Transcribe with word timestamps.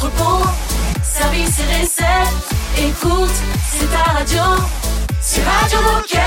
l'entrepôt. 0.00 0.46
Service 1.02 1.58
et 1.58 1.80
recettes, 1.80 2.88
écoute, 2.88 3.30
c'est 3.70 3.90
ta 3.90 4.12
radio. 4.12 4.42
C'est 5.20 5.42
Radio 5.42 5.78
Moquette. 5.80 6.20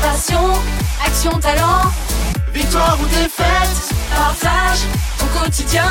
Passion, 0.00 0.52
action, 1.04 1.38
talent. 1.38 1.90
Victoire 2.52 2.98
ou 3.00 3.06
défaite, 3.06 3.94
partage 4.14 4.80
ton 5.18 5.26
quotidien 5.40 5.88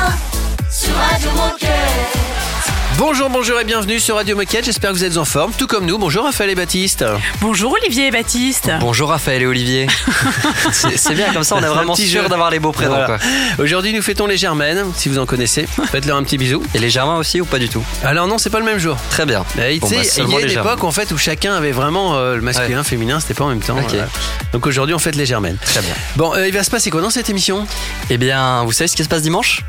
sur 0.70 0.94
Radio 0.94 1.30
Moquette. 1.32 2.61
Bonjour, 2.98 3.28
bonjour 3.30 3.58
et 3.58 3.64
bienvenue 3.64 3.98
sur 3.98 4.14
Radio 4.16 4.36
Moquette. 4.36 4.64
J'espère 4.64 4.90
que 4.90 4.96
vous 4.96 5.04
êtes 5.04 5.16
en 5.16 5.24
forme, 5.24 5.52
tout 5.58 5.66
comme 5.66 5.86
nous. 5.86 5.98
Bonjour 5.98 6.24
Raphaël 6.24 6.50
et 6.50 6.54
Baptiste. 6.54 7.04
Bonjour 7.40 7.72
Olivier 7.72 8.06
et 8.06 8.10
Baptiste. 8.10 8.70
Bonjour 8.80 9.08
Raphaël 9.08 9.42
et 9.42 9.46
Olivier. 9.46 9.86
c'est 10.72 11.14
bien 11.14 11.32
comme 11.32 11.42
ça, 11.42 11.56
on 11.56 11.62
est 11.62 11.66
Un 11.66 11.70
vraiment 11.72 11.94
petit 11.94 12.06
sûr 12.06 12.28
d'avoir 12.28 12.50
les 12.50 12.60
beaux 12.60 12.70
prénoms. 12.72 12.94
Voilà. 12.94 13.18
Aujourd'hui, 13.58 13.92
nous 13.92 14.02
fêtons 14.02 14.26
les 14.26 14.36
Germaines, 14.36 14.84
si 14.96 15.08
vous 15.08 15.18
en 15.18 15.26
connaissez. 15.26 15.66
Faites-leur 15.90 16.16
un 16.16 16.22
petit 16.22 16.38
bisou. 16.38 16.62
Et 16.74 16.78
les 16.78 16.90
Germains 16.90 17.16
aussi 17.16 17.40
ou 17.40 17.44
pas 17.44 17.58
du 17.58 17.68
tout? 17.68 17.84
Alors 18.04 18.28
non, 18.28 18.38
c'est 18.38 18.50
pas 18.50 18.60
le 18.60 18.64
même 18.66 18.78
jour. 18.78 18.96
Très 19.10 19.26
bien. 19.26 19.44
Tu 19.56 19.78
Bon, 19.80 19.88
sais, 19.88 19.96
bah, 19.96 20.02
il 20.18 20.30
y 20.30 20.36
a 20.36 20.40
une 20.40 20.50
époque 20.50 20.84
en 20.84 20.92
fait 20.92 21.10
où 21.10 21.18
chacun 21.18 21.54
avait 21.54 21.72
vraiment 21.72 22.16
euh, 22.16 22.36
le 22.36 22.42
masculin, 22.42 22.84
féminin, 22.84 23.18
c'était 23.20 23.34
pas 23.34 23.44
en 23.44 23.48
même 23.48 23.60
temps. 23.60 23.74
Voilà. 23.80 24.06
Donc 24.52 24.66
aujourd'hui, 24.66 24.94
on 24.94 24.98
fête 25.00 25.16
les 25.16 25.26
Germaines. 25.26 25.58
Très 25.64 25.80
bien. 25.80 25.94
Bon, 26.16 26.34
euh, 26.34 26.46
il 26.46 26.54
va 26.54 26.62
se 26.62 26.70
passer 26.70 26.90
quoi 26.90 27.00
dans 27.00 27.10
cette 27.10 27.28
émission? 27.30 27.66
Eh 28.10 28.18
bien, 28.18 28.62
vous 28.64 28.72
savez 28.72 28.88
ce 28.88 28.96
qui 28.96 29.02
se 29.02 29.08
passe 29.08 29.22
dimanche? 29.22 29.62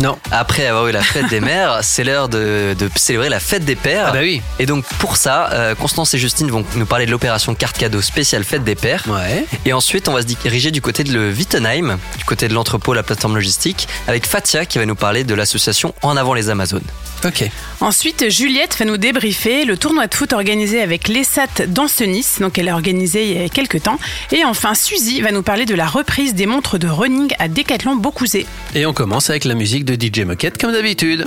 Non. 0.00 0.18
Après 0.30 0.66
avoir 0.66 0.88
eu 0.88 0.92
la 0.92 1.02
fête 1.02 1.28
des 1.28 1.40
mères, 1.40 1.78
c'est 1.82 2.04
l'heure 2.04 2.28
de, 2.28 2.76
de 2.78 2.90
célébrer 2.96 3.28
la 3.28 3.40
fête 3.40 3.64
des 3.64 3.76
pères. 3.76 4.06
Ah 4.08 4.12
bah 4.12 4.18
oui. 4.20 4.42
Et 4.58 4.66
donc 4.66 4.84
pour 4.98 5.16
ça, 5.16 5.50
euh, 5.52 5.74
Constance 5.74 6.12
et 6.14 6.18
Justine 6.18 6.50
vont 6.50 6.64
nous 6.74 6.86
parler 6.86 7.06
de 7.06 7.10
l'opération 7.10 7.54
carte 7.54 7.78
cadeau 7.78 8.02
spéciale 8.02 8.44
fête 8.44 8.64
des 8.64 8.74
pères. 8.74 9.04
Ouais. 9.08 9.46
Et 9.64 9.72
ensuite, 9.72 10.08
on 10.08 10.12
va 10.12 10.22
se 10.22 10.26
diriger 10.26 10.70
du 10.70 10.80
côté 10.80 11.04
de 11.04 11.12
le 11.12 11.30
Wittenheim, 11.30 11.98
du 12.18 12.24
côté 12.24 12.48
de 12.48 12.54
l'entrepôt, 12.54 12.92
la 12.92 13.02
plateforme 13.02 13.34
logistique, 13.36 13.88
avec 14.06 14.26
Fatia 14.26 14.66
qui 14.66 14.78
va 14.78 14.86
nous 14.86 14.94
parler 14.94 15.24
de 15.24 15.34
l'association 15.34 15.94
En 16.02 16.16
avant 16.16 16.34
les 16.34 16.50
Amazones. 16.50 16.82
Ok. 17.24 17.48
Ensuite, 17.80 18.28
Juliette 18.30 18.76
va 18.78 18.84
nous 18.84 18.98
débriefer 18.98 19.64
le 19.64 19.78
tournoi 19.78 20.06
de 20.06 20.14
foot 20.14 20.32
organisé 20.34 20.82
avec 20.82 21.08
l'ESAT 21.08 21.66
d'Ancenis, 21.66 22.26
donc 22.40 22.58
elle 22.58 22.68
a 22.68 22.74
organisé 22.74 23.30
il 23.30 23.40
y 23.40 23.44
a 23.44 23.48
quelques 23.48 23.82
temps. 23.82 23.98
Et 24.32 24.44
enfin, 24.44 24.74
Suzy 24.74 25.22
va 25.22 25.32
nous 25.32 25.42
parler 25.42 25.64
de 25.64 25.74
la 25.74 25.86
reprise 25.86 26.34
des 26.34 26.46
montres 26.46 26.78
de 26.78 26.88
running 26.88 27.32
à 27.38 27.48
Decathlon 27.48 27.96
Beaucouzé. 27.96 28.46
Et 28.74 28.84
on 28.84 28.92
commence 28.92 29.30
avec 29.30 29.44
la 29.44 29.54
musique 29.54 29.85
de 29.86 29.94
DJ 29.94 30.24
Moquette 30.24 30.58
comme 30.58 30.72
d'habitude. 30.72 31.24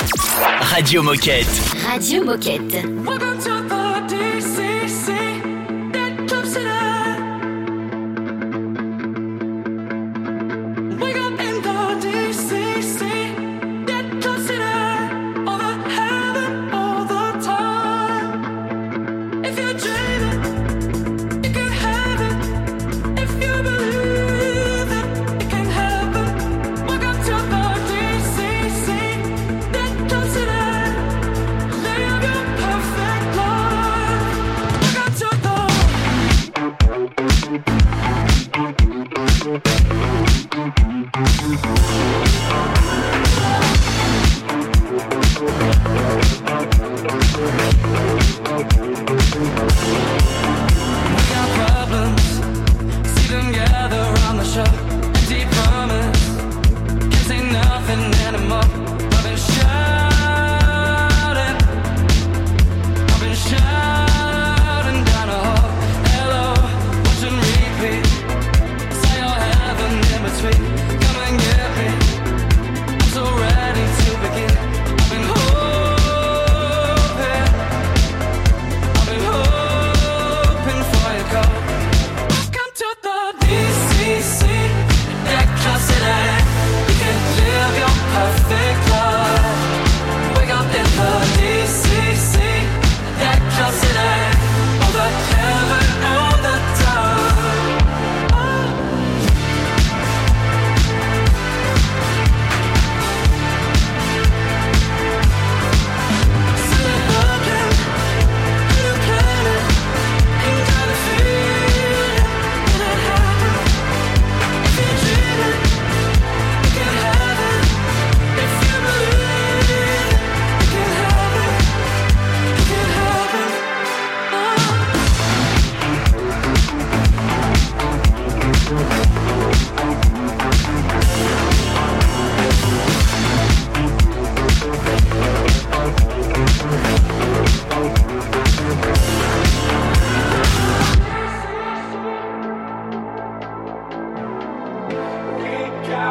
Radio 0.60 1.02
Moquette. 1.02 1.48
Radio 1.88 2.26
Moquette. 2.26 2.86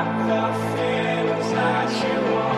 the 0.05 0.77
feelings 0.77 1.51
that 1.53 1.91
you 2.05 2.35
want. 2.35 2.58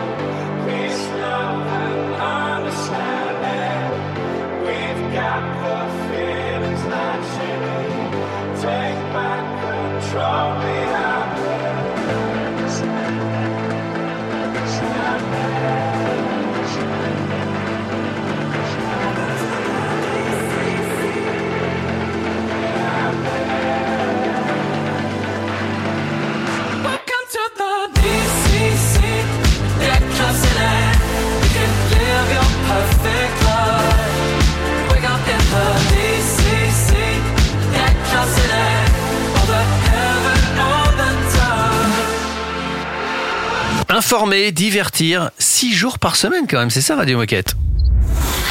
Informer, 44.05 44.51
divertir, 44.51 45.29
6 45.37 45.73
jours 45.73 45.99
par 45.99 46.15
semaine 46.15 46.45
quand 46.49 46.57
même, 46.57 46.71
c'est 46.71 46.81
ça 46.81 46.95
Radio 46.95 47.19
Moquette. 47.19 47.53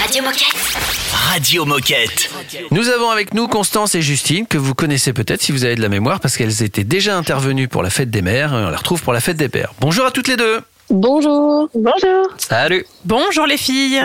Radio 0.01 0.23
Moquette. 0.23 0.55
Radio 1.29 1.65
Moquette. 1.65 2.31
Nous 2.71 2.89
avons 2.89 3.11
avec 3.11 3.35
nous 3.35 3.49
Constance 3.49 3.97
et 3.97 4.01
Justine, 4.01 4.47
que 4.47 4.59
vous 4.59 4.77
connaissez 4.77 5.13
peut-être 5.13 5.43
si 5.43 5.51
vous 5.51 5.65
avez 5.65 5.75
de 5.75 5.81
la 5.83 5.89
mémoire, 5.89 6.21
parce 6.21 6.37
qu'elles 6.37 6.63
étaient 6.63 6.85
déjà 6.85 7.17
intervenues 7.17 7.67
pour 7.67 7.83
la 7.83 7.91
fête 7.91 8.11
des 8.13 8.23
mères, 8.23 8.53
et 8.55 8.65
on 8.65 8.71
les 8.71 8.77
retrouve 8.77 9.03
pour 9.03 9.13
la 9.13 9.19
fête 9.19 9.37
des 9.39 9.49
pères. 9.49 9.73
Bonjour 9.81 10.07
à 10.07 10.13
toutes 10.13 10.29
les 10.29 10.37
deux 10.37 10.61
Bonjour. 10.89 11.69
Bonjour. 11.75 12.29
Salut 12.39 12.87
Bonjour 13.05 13.45
les 13.49 13.57
filles. 13.57 14.01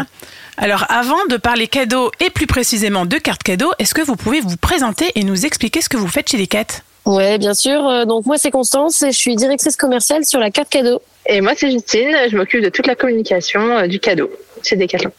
Alors 0.57 0.85
avant 0.89 1.23
de 1.29 1.37
parler 1.37 1.67
cadeaux 1.67 2.09
et 2.21 2.31
plus 2.31 2.47
précisément 2.47 3.05
de 3.05 3.17
cartes 3.19 3.43
cadeaux, 3.43 3.71
est-ce 3.77 3.93
que 3.93 4.01
vous 4.01 4.15
pouvez 4.15 4.41
vous 4.41 4.57
présenter 4.57 5.11
et 5.13 5.23
nous 5.23 5.45
expliquer 5.45 5.81
ce 5.81 5.89
que 5.89 5.97
vous 5.97 6.07
faites 6.07 6.27
chez 6.27 6.37
les 6.37 6.47
Cat 6.47 6.81
Ouais, 7.05 7.37
bien 7.37 7.53
sûr. 7.53 7.87
Euh, 7.87 8.05
Donc 8.05 8.25
moi 8.25 8.39
c'est 8.39 8.49
Constance 8.49 9.03
et 9.03 9.11
je 9.11 9.17
suis 9.17 9.35
directrice 9.35 9.75
commerciale 9.75 10.25
sur 10.25 10.39
la 10.39 10.49
carte 10.49 10.69
cadeau. 10.69 11.03
Et 11.27 11.41
moi, 11.41 11.53
c'est 11.55 11.71
Justine. 11.71 12.15
Je 12.29 12.37
m'occupe 12.37 12.61
de 12.61 12.69
toute 12.69 12.87
la 12.87 12.95
communication 12.95 13.77
euh, 13.77 13.87
du 13.87 13.99
cadeau 13.99 14.31
chez 14.63 14.75
Decathlon. 14.75 15.11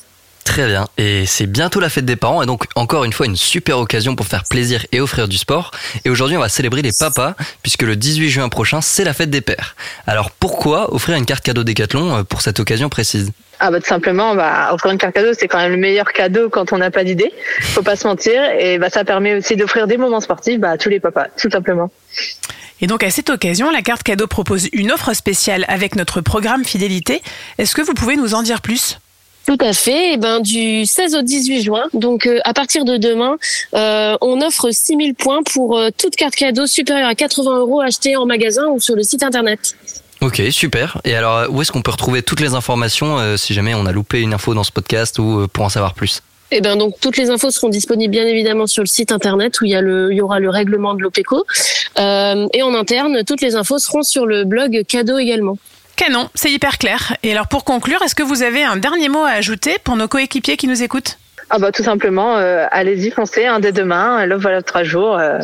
Très 0.47 0.67
bien. 0.69 0.87
Et 0.97 1.27
c'est 1.27 1.47
bientôt 1.47 1.81
la 1.81 1.89
fête 1.89 2.05
des 2.05 2.15
parents 2.15 2.41
et 2.41 2.47
donc 2.47 2.67
encore 2.77 3.03
une 3.03 3.13
fois 3.13 3.27
une 3.27 3.35
super 3.35 3.81
occasion 3.81 4.15
pour 4.15 4.27
faire 4.27 4.45
plaisir 4.49 4.87
et 4.93 5.01
offrir 5.01 5.27
du 5.27 5.39
sport. 5.39 5.73
Et 6.05 6.09
aujourd'hui 6.09 6.37
on 6.37 6.41
va 6.41 6.49
célébrer 6.49 6.83
les 6.83 6.93
papas 6.97 7.35
puisque 7.63 7.83
le 7.83 7.97
18 7.97 8.29
juin 8.29 8.49
prochain 8.49 8.81
c'est 8.81 9.03
la 9.03 9.13
fête 9.13 9.29
des 9.29 9.41
pères. 9.41 9.75
Alors 10.07 10.31
pourquoi 10.31 10.95
offrir 10.95 11.17
une 11.17 11.27
carte 11.27 11.45
cadeau 11.45 11.65
Décathlon 11.65 12.19
euh, 12.19 12.23
pour 12.23 12.43
cette 12.43 12.61
occasion 12.61 12.89
précise? 12.89 13.33
Ah 13.59 13.73
bah 13.73 13.81
tout 13.81 13.87
simplement, 13.87 14.37
bah, 14.37 14.71
offrir 14.73 14.93
une 14.93 14.99
carte 14.99 15.15
cadeau, 15.15 15.33
c'est 15.33 15.49
quand 15.49 15.59
même 15.59 15.73
le 15.73 15.79
meilleur 15.79 16.13
cadeau 16.13 16.49
quand 16.49 16.73
on 16.73 16.79
n'a 16.79 16.91
pas 16.91 17.05
d'idée. 17.05 17.33
Faut 17.61 17.83
pas 17.83 17.97
se 17.97 18.07
mentir. 18.07 18.43
Et 18.59 18.79
bah, 18.79 18.91
ça 18.91 19.05
permet 19.05 19.35
aussi 19.35 19.57
d'offrir 19.57 19.87
des 19.87 19.97
moments 19.97 20.21
sportifs 20.21 20.61
bah, 20.61 20.71
à 20.71 20.79
tous 20.79 20.91
les 20.91 21.01
papas, 21.01 21.27
tout 21.39 21.51
simplement. 21.51 21.91
Et 22.81 22.87
donc 22.87 23.03
à 23.03 23.11
cette 23.11 23.31
occasion, 23.31 23.71
la 23.71 23.83
carte 23.83 24.03
cadeau 24.03 24.27
propose 24.27 24.69
une 24.73 24.93
offre 24.93 25.15
spéciale 25.15 25.65
avec 25.69 25.97
notre 25.97 26.21
programme 26.21 26.65
fidélité. 26.65 27.23
Est-ce 27.59 27.75
que 27.75 27.83
vous 27.83 27.95
pouvez 27.95 28.17
nous 28.17 28.35
en 28.35 28.43
dire 28.43 28.61
plus? 28.61 28.99
Tout 29.47 29.59
à 29.61 29.73
fait. 29.73 30.15
Et 30.15 30.17
ben, 30.17 30.41
du 30.41 30.85
16 30.85 31.15
au 31.15 31.23
18 31.23 31.63
juin, 31.63 31.85
donc 31.95 32.27
euh, 32.27 32.41
à 32.45 32.53
partir 32.53 32.85
de 32.85 32.97
demain, 32.97 33.37
euh, 33.75 34.17
on 34.21 34.41
offre 34.41 34.71
6000 34.73 35.15
points 35.15 35.43
pour 35.45 35.79
euh, 35.79 35.91
toute 35.97 36.17
carte 36.17 36.35
cadeau 36.35 36.67
supérieure 36.67 37.09
à 37.09 37.15
80 37.15 37.59
euros 37.59 37.81
achetée 37.81 38.17
en 38.17 38.27
magasin 38.27 38.67
ou 38.67 38.81
sur 38.81 38.97
le 38.97 39.05
site 39.05 39.23
internet. 39.23 39.77
Ok, 40.21 40.43
super. 40.51 41.01
Et 41.05 41.15
alors 41.15 41.51
où 41.51 41.61
est-ce 41.61 41.71
qu'on 41.71 41.83
peut 41.83 41.91
retrouver 41.91 42.23
toutes 42.23 42.41
les 42.41 42.55
informations 42.55 43.19
euh, 43.19 43.37
si 43.37 43.53
jamais 43.53 43.75
on 43.75 43.87
a 43.87 43.93
loupé 43.93 44.21
une 44.23 44.33
info 44.33 44.55
dans 44.55 44.65
ce 44.65 44.73
podcast 44.73 45.19
ou 45.19 45.41
euh, 45.41 45.47
pour 45.47 45.65
en 45.65 45.69
savoir 45.69 45.95
plus? 45.95 46.23
Et 46.53 46.61
ben 46.61 46.77
donc 46.77 46.95
toutes 47.01 47.17
les 47.17 47.31
infos 47.31 47.51
seront 47.51 47.69
disponibles 47.69 48.13
bien 48.13 48.27
évidemment 48.27 48.67
sur 48.67 48.83
le 48.83 48.87
site 48.89 49.11
internet 49.13 49.61
où 49.61 49.65
il 49.65 49.73
y 49.73 49.75
a 49.75 49.81
le, 49.81 50.13
il 50.13 50.17
y 50.17 50.21
aura 50.21 50.39
le 50.39 50.49
règlement 50.51 50.95
de 50.95 51.03
l'OPECO 51.03 51.45
Euh, 51.99 52.47
et 52.53 52.63
en 52.63 52.75
interne 52.75 53.25
toutes 53.25 53.41
les 53.41 53.57
infos 53.57 53.79
seront 53.79 54.03
sur 54.03 54.27
le 54.27 54.45
blog 54.45 54.85
cadeau 54.87 55.19
également. 55.19 55.57
Canon, 55.97 56.29
c'est 56.35 56.53
hyper 56.53 56.77
clair. 56.77 57.17
Et 57.23 57.33
alors 57.33 57.49
pour 57.49 57.65
conclure, 57.65 58.03
est-ce 58.03 58.15
que 58.15 58.23
vous 58.23 58.43
avez 58.43 58.63
un 58.63 58.77
dernier 58.77 59.09
mot 59.09 59.23
à 59.25 59.31
ajouter 59.31 59.77
pour 59.83 59.97
nos 59.97 60.09
coéquipiers 60.09 60.57
qui 60.59 60.67
nous 60.69 60.83
écoutent? 60.83 61.19
Ah 61.49 61.59
bah 61.59 61.73
tout 61.73 61.83
simplement, 61.83 62.37
euh, 62.37 62.67
allez-y, 62.71 63.11
foncez, 63.11 63.47
hein, 63.47 63.61
dès 63.61 63.73
demain. 63.73 64.27
L'offre 64.27 64.43
voilà 64.43 64.61
trois 64.63 64.83
jours. 64.85 65.17
euh, 65.17 65.39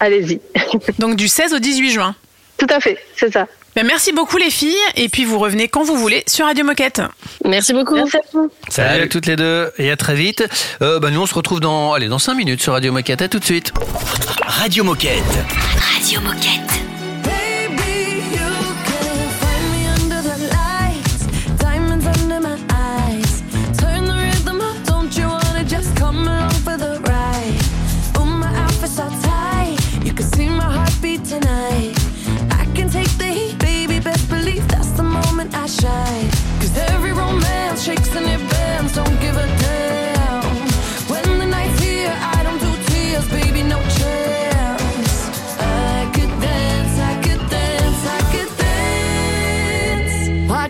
allez-y. 0.00 0.40
Donc 0.98 1.14
du 1.16 1.28
16 1.28 1.54
au 1.54 1.58
18 1.60 1.90
juin. 1.92 2.14
tout 2.58 2.66
à 2.68 2.80
fait, 2.80 2.98
c'est 3.16 3.32
ça. 3.32 3.46
Ben, 3.76 3.86
merci 3.86 4.10
beaucoup 4.12 4.38
les 4.38 4.48
filles 4.48 4.74
et 4.94 5.10
puis 5.10 5.26
vous 5.26 5.38
revenez 5.38 5.68
quand 5.68 5.84
vous 5.84 5.96
voulez 5.96 6.24
sur 6.26 6.46
Radio 6.46 6.64
Moquette. 6.64 7.02
Merci 7.44 7.74
beaucoup. 7.74 7.94
Merci 7.94 8.16
à 8.16 8.20
vous. 8.32 8.50
Salut 8.70 9.02
à 9.04 9.06
toutes 9.06 9.26
les 9.26 9.36
deux 9.36 9.70
et 9.76 9.90
à 9.90 9.98
très 9.98 10.14
vite. 10.14 10.48
Euh, 10.80 10.98
bah, 10.98 11.10
nous 11.10 11.20
on 11.20 11.26
se 11.26 11.34
retrouve 11.34 11.60
dans, 11.60 11.92
allez, 11.92 12.08
dans 12.08 12.18
5 12.18 12.32
minutes 12.36 12.62
sur 12.62 12.72
Radio 12.72 12.90
Moquette. 12.90 13.20
À 13.20 13.28
tout 13.28 13.38
de 13.38 13.44
suite. 13.44 13.74
Radio 14.46 14.82
Moquette. 14.82 15.22
Radio 15.94 16.22
Moquette. 16.22 16.75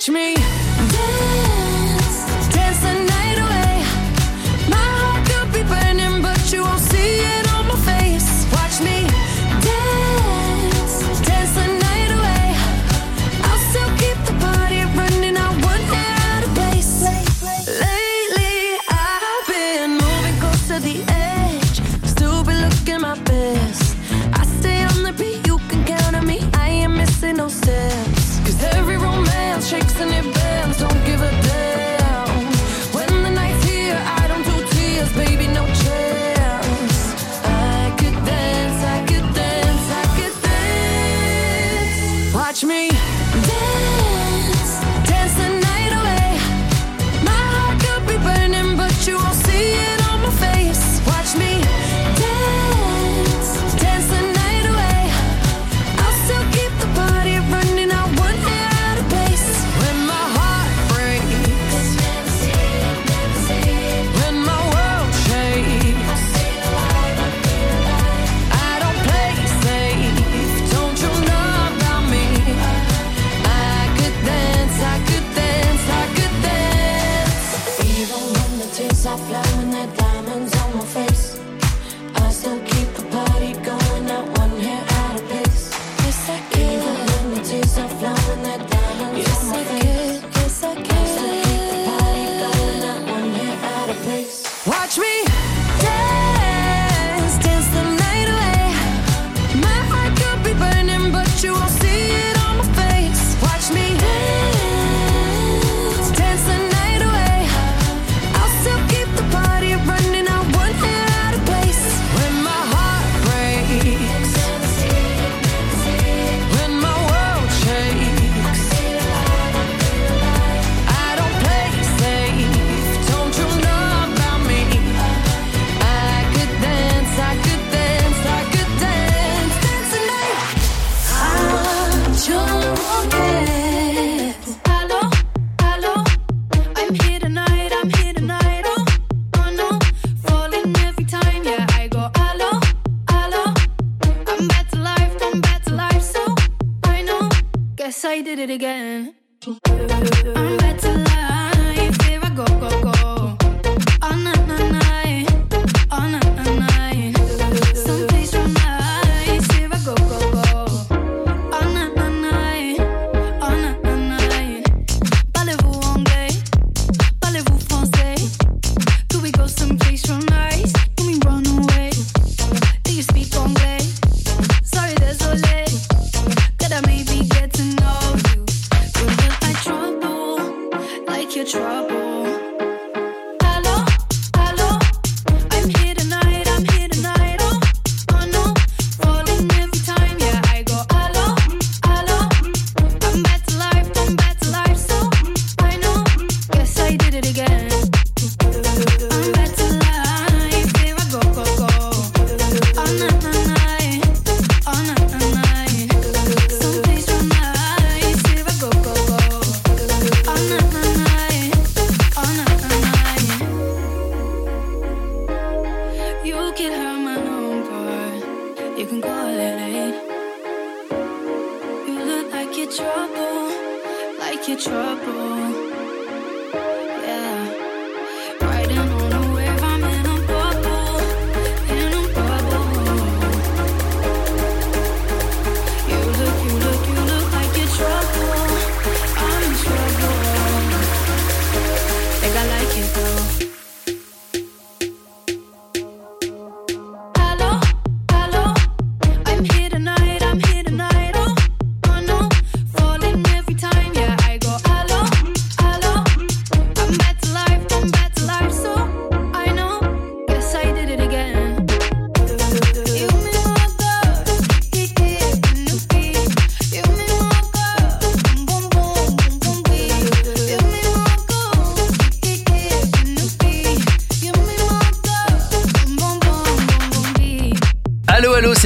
Me 0.09 0.36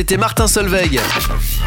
c'était 0.00 0.16
Martin 0.16 0.46
Solveig. 0.46 0.98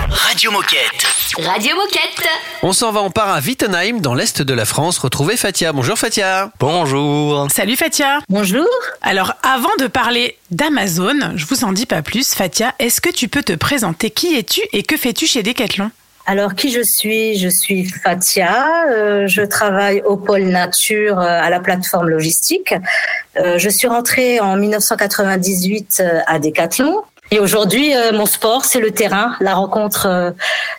Radio 0.09 0.49
Moquette. 0.49 1.05
Radio 1.37 1.75
Moquette. 1.75 2.27
On 2.63 2.73
s'en 2.73 2.91
va, 2.91 3.03
on 3.03 3.11
part 3.11 3.29
à 3.29 3.39
Wittenheim, 3.39 3.99
dans 3.99 4.15
l'est 4.15 4.41
de 4.41 4.53
la 4.55 4.65
France, 4.65 4.97
retrouver 4.97 5.37
Fatia. 5.37 5.71
Bonjour 5.71 5.99
Fatia. 5.99 6.51
Bonjour. 6.59 7.47
Salut 7.51 7.75
Fatia. 7.75 8.21
Bonjour. 8.29 8.65
Alors 9.03 9.35
avant 9.43 9.75
de 9.79 9.85
parler 9.85 10.35
d'Amazon, 10.49 11.33
je 11.35 11.45
vous 11.45 11.63
en 11.63 11.73
dis 11.73 11.85
pas 11.85 12.01
plus, 12.01 12.33
Fatia, 12.33 12.73
est-ce 12.79 13.01
que 13.01 13.11
tu 13.11 13.27
peux 13.27 13.43
te 13.43 13.53
présenter? 13.53 14.09
Qui 14.09 14.35
es-tu 14.35 14.61
et 14.71 14.81
que 14.81 14.97
fais-tu 14.97 15.27
chez 15.27 15.43
Decathlon? 15.43 15.91
Alors, 16.25 16.55
qui 16.55 16.71
je 16.71 16.81
suis? 16.81 17.37
Je 17.37 17.49
suis 17.49 17.85
Fatia. 17.85 18.65
euh, 18.89 19.27
je 19.27 19.41
travaille 19.43 20.01
au 20.03 20.17
pôle 20.17 20.43
nature 20.43 21.19
euh, 21.19 21.25
à 21.27 21.51
la 21.51 21.59
plateforme 21.59 22.09
logistique. 22.09 22.73
Euh, 23.37 23.59
je 23.59 23.69
suis 23.69 23.87
rentrée 23.87 24.39
en 24.39 24.55
1998 24.55 25.99
euh, 25.99 26.21
à 26.25 26.39
Decathlon. 26.39 27.03
Et 27.31 27.39
aujourd'hui, 27.39 27.95
euh, 27.95 28.11
mon 28.11 28.25
sport, 28.27 28.63
c'est 28.65 28.79
le 28.79 28.91
terrain, 28.91 29.35
la 29.39 29.55
rencontre 29.55 30.05
euh, 30.07 30.31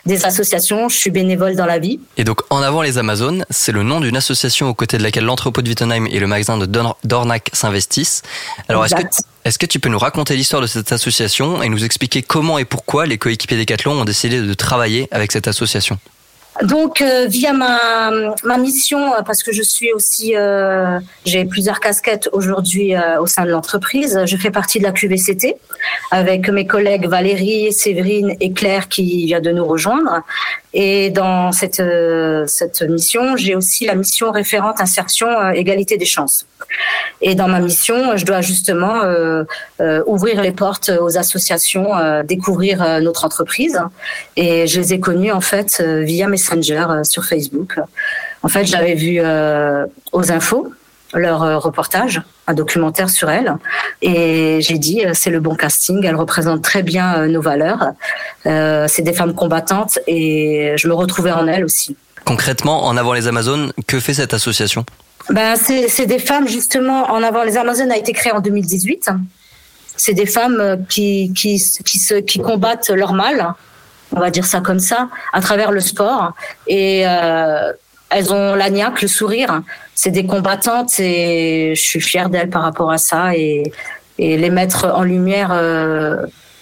des 0.05 0.23
associations. 0.25 0.87
Je 0.87 0.95
suis 0.95 1.09
bénévole 1.09 1.55
dans 1.55 1.65
la 1.65 1.79
vie. 1.79 1.99
Et 2.17 2.23
donc, 2.23 2.41
En 2.49 2.61
avant 2.61 2.81
les 2.81 2.97
Amazones, 2.97 3.45
c'est 3.49 3.71
le 3.73 3.83
nom 3.83 3.99
d'une 3.99 4.15
association 4.15 4.69
aux 4.69 4.73
côtés 4.73 4.97
de 4.97 5.03
laquelle 5.03 5.25
l'entrepôt 5.25 5.61
de 5.61 5.67
Wittenheim 5.67 6.05
et 6.05 6.19
le 6.19 6.27
magasin 6.27 6.57
de 6.57 6.65
Dorn- 6.65 6.93
Dornac 7.03 7.49
s'investissent. 7.51 8.21
Alors, 8.69 8.85
est-ce 8.85 8.95
que, 8.95 9.01
Exact. 9.01 9.23
est-ce 9.43 9.59
que 9.59 9.65
tu 9.65 9.79
peux 9.79 9.89
nous 9.89 9.99
raconter 9.99 10.35
l'histoire 10.37 10.61
de 10.61 10.67
cette 10.67 10.91
association 10.93 11.61
et 11.61 11.67
nous 11.67 11.83
expliquer 11.83 12.21
comment 12.21 12.57
et 12.57 12.65
pourquoi 12.65 13.05
les 13.05 13.17
coéquipiers 13.17 13.57
Decathlon 13.57 13.99
ont 14.01 14.05
décidé 14.05 14.39
de 14.39 14.53
travailler 14.53 15.09
avec 15.11 15.31
cette 15.33 15.47
association? 15.49 15.97
Donc, 16.63 17.01
euh, 17.01 17.25
via 17.27 17.51
ma, 17.51 18.11
ma 18.43 18.57
mission, 18.57 19.13
euh, 19.13 19.21
parce 19.23 19.43
que 19.43 19.51
je 19.51 19.61
suis 19.61 19.91
aussi, 19.91 20.35
euh, 20.37 20.99
j'ai 21.25 21.43
plusieurs 21.43 21.81
casquettes 21.81 22.29
aujourd'hui 22.31 22.93
au 23.19 23.25
sein 23.25 23.43
de 23.43 23.49
l'entreprise. 23.49 24.21
Je 24.25 24.37
fais 24.37 24.51
partie 24.51 24.79
de 24.79 24.83
la 24.83 24.91
QVCT 24.91 25.57
avec 26.11 26.47
mes 26.49 26.65
collègues 26.65 27.07
Valérie, 27.07 27.73
Séverine 27.73 28.35
et 28.39 28.53
Claire 28.53 28.87
qui 28.87 29.25
vient 29.25 29.41
de 29.41 29.51
nous 29.51 29.65
rejoindre. 29.65 30.21
Et 30.73 31.09
dans 31.09 31.51
cette, 31.51 31.81
cette 32.47 32.81
mission, 32.83 33.35
j'ai 33.35 33.55
aussi 33.55 33.85
la 33.85 33.95
mission 33.95 34.31
référente 34.31 34.79
insertion 34.79 35.51
égalité 35.51 35.97
des 35.97 36.05
chances. 36.05 36.45
Et 37.21 37.35
dans 37.35 37.47
ma 37.47 37.59
mission, 37.59 38.17
je 38.17 38.25
dois 38.25 38.41
justement 38.41 39.01
euh, 39.03 39.43
euh, 39.81 40.03
ouvrir 40.05 40.41
les 40.41 40.51
portes 40.51 40.89
aux 40.89 41.17
associations, 41.17 41.95
euh, 41.95 42.23
découvrir 42.23 43.01
notre 43.01 43.25
entreprise. 43.25 43.79
Et 44.35 44.67
je 44.67 44.79
les 44.79 44.93
ai 44.93 44.99
connus 44.99 45.31
en 45.31 45.41
fait 45.41 45.81
via 45.81 46.27
Messenger 46.27 46.85
sur 47.03 47.25
Facebook. 47.25 47.79
En 48.43 48.47
fait, 48.47 48.65
j'avais 48.65 48.95
vu 48.95 49.19
aux 50.11 50.31
infos 50.31 50.71
leur 51.13 51.61
reportage, 51.61 52.21
un 52.47 52.53
documentaire 52.53 53.09
sur 53.09 53.29
elles, 53.29 53.55
et 54.01 54.59
j'ai 54.59 54.77
dit 54.77 55.03
c'est 55.13 55.29
le 55.29 55.39
bon 55.39 55.55
casting. 55.55 56.03
Elles 56.03 56.15
représentent 56.15 56.63
très 56.63 56.83
bien 56.83 57.27
nos 57.27 57.41
valeurs. 57.41 57.91
C'est 58.43 59.01
des 59.01 59.13
femmes 59.13 59.33
combattantes 59.33 59.99
et 60.07 60.73
je 60.75 60.87
me 60.87 60.93
retrouvais 60.93 61.31
en 61.31 61.47
elles 61.47 61.63
aussi. 61.63 61.95
Concrètement, 62.25 62.85
En 62.85 62.97
avant 62.97 63.13
les 63.13 63.27
Amazones, 63.27 63.71
que 63.87 63.99
fait 63.99 64.15
cette 64.15 64.33
association? 64.33 64.83
Ben, 65.29 65.55
c'est 65.55 66.05
des 66.05 66.19
femmes, 66.19 66.47
justement, 66.47 67.11
en 67.11 67.23
avant 67.23 67.43
les 67.43 67.57
Amazones 67.57 67.91
a 67.91 67.97
été 67.97 68.13
créé 68.13 68.31
en 68.31 68.39
2018. 68.39 69.09
C'est 69.97 70.13
des 70.13 70.25
femmes 70.25 70.59
euh, 70.59 70.75
qui, 70.89 71.31
qui, 71.33 71.61
qui, 71.83 72.23
qui 72.25 72.39
combattent 72.39 72.89
leur 72.89 73.13
mal, 73.13 73.53
on 74.11 74.19
va 74.19 74.29
dire 74.29 74.45
ça 74.45 74.59
comme 74.59 74.79
ça, 74.79 75.09
à 75.33 75.41
travers 75.41 75.71
le 75.71 75.79
sport. 75.79 76.33
Et 76.67 77.07
euh, 77.07 77.71
elles 78.09 78.33
ont 78.33 78.55
l'agnac, 78.55 79.01
le 79.01 79.07
sourire. 79.07 79.61
C'est 79.95 80.11
des 80.11 80.25
combattantes 80.25 80.99
et 80.99 81.73
je 81.75 81.81
suis 81.81 82.01
fière 82.01 82.29
d'elles 82.29 82.49
par 82.49 82.61
rapport 82.61 82.91
à 82.91 82.97
ça. 82.97 83.35
Et, 83.35 83.71
et 84.17 84.37
les 84.37 84.49
mettre 84.49 84.85
en 84.93 85.03
lumière, 85.03 85.51
euh, 85.51 86.17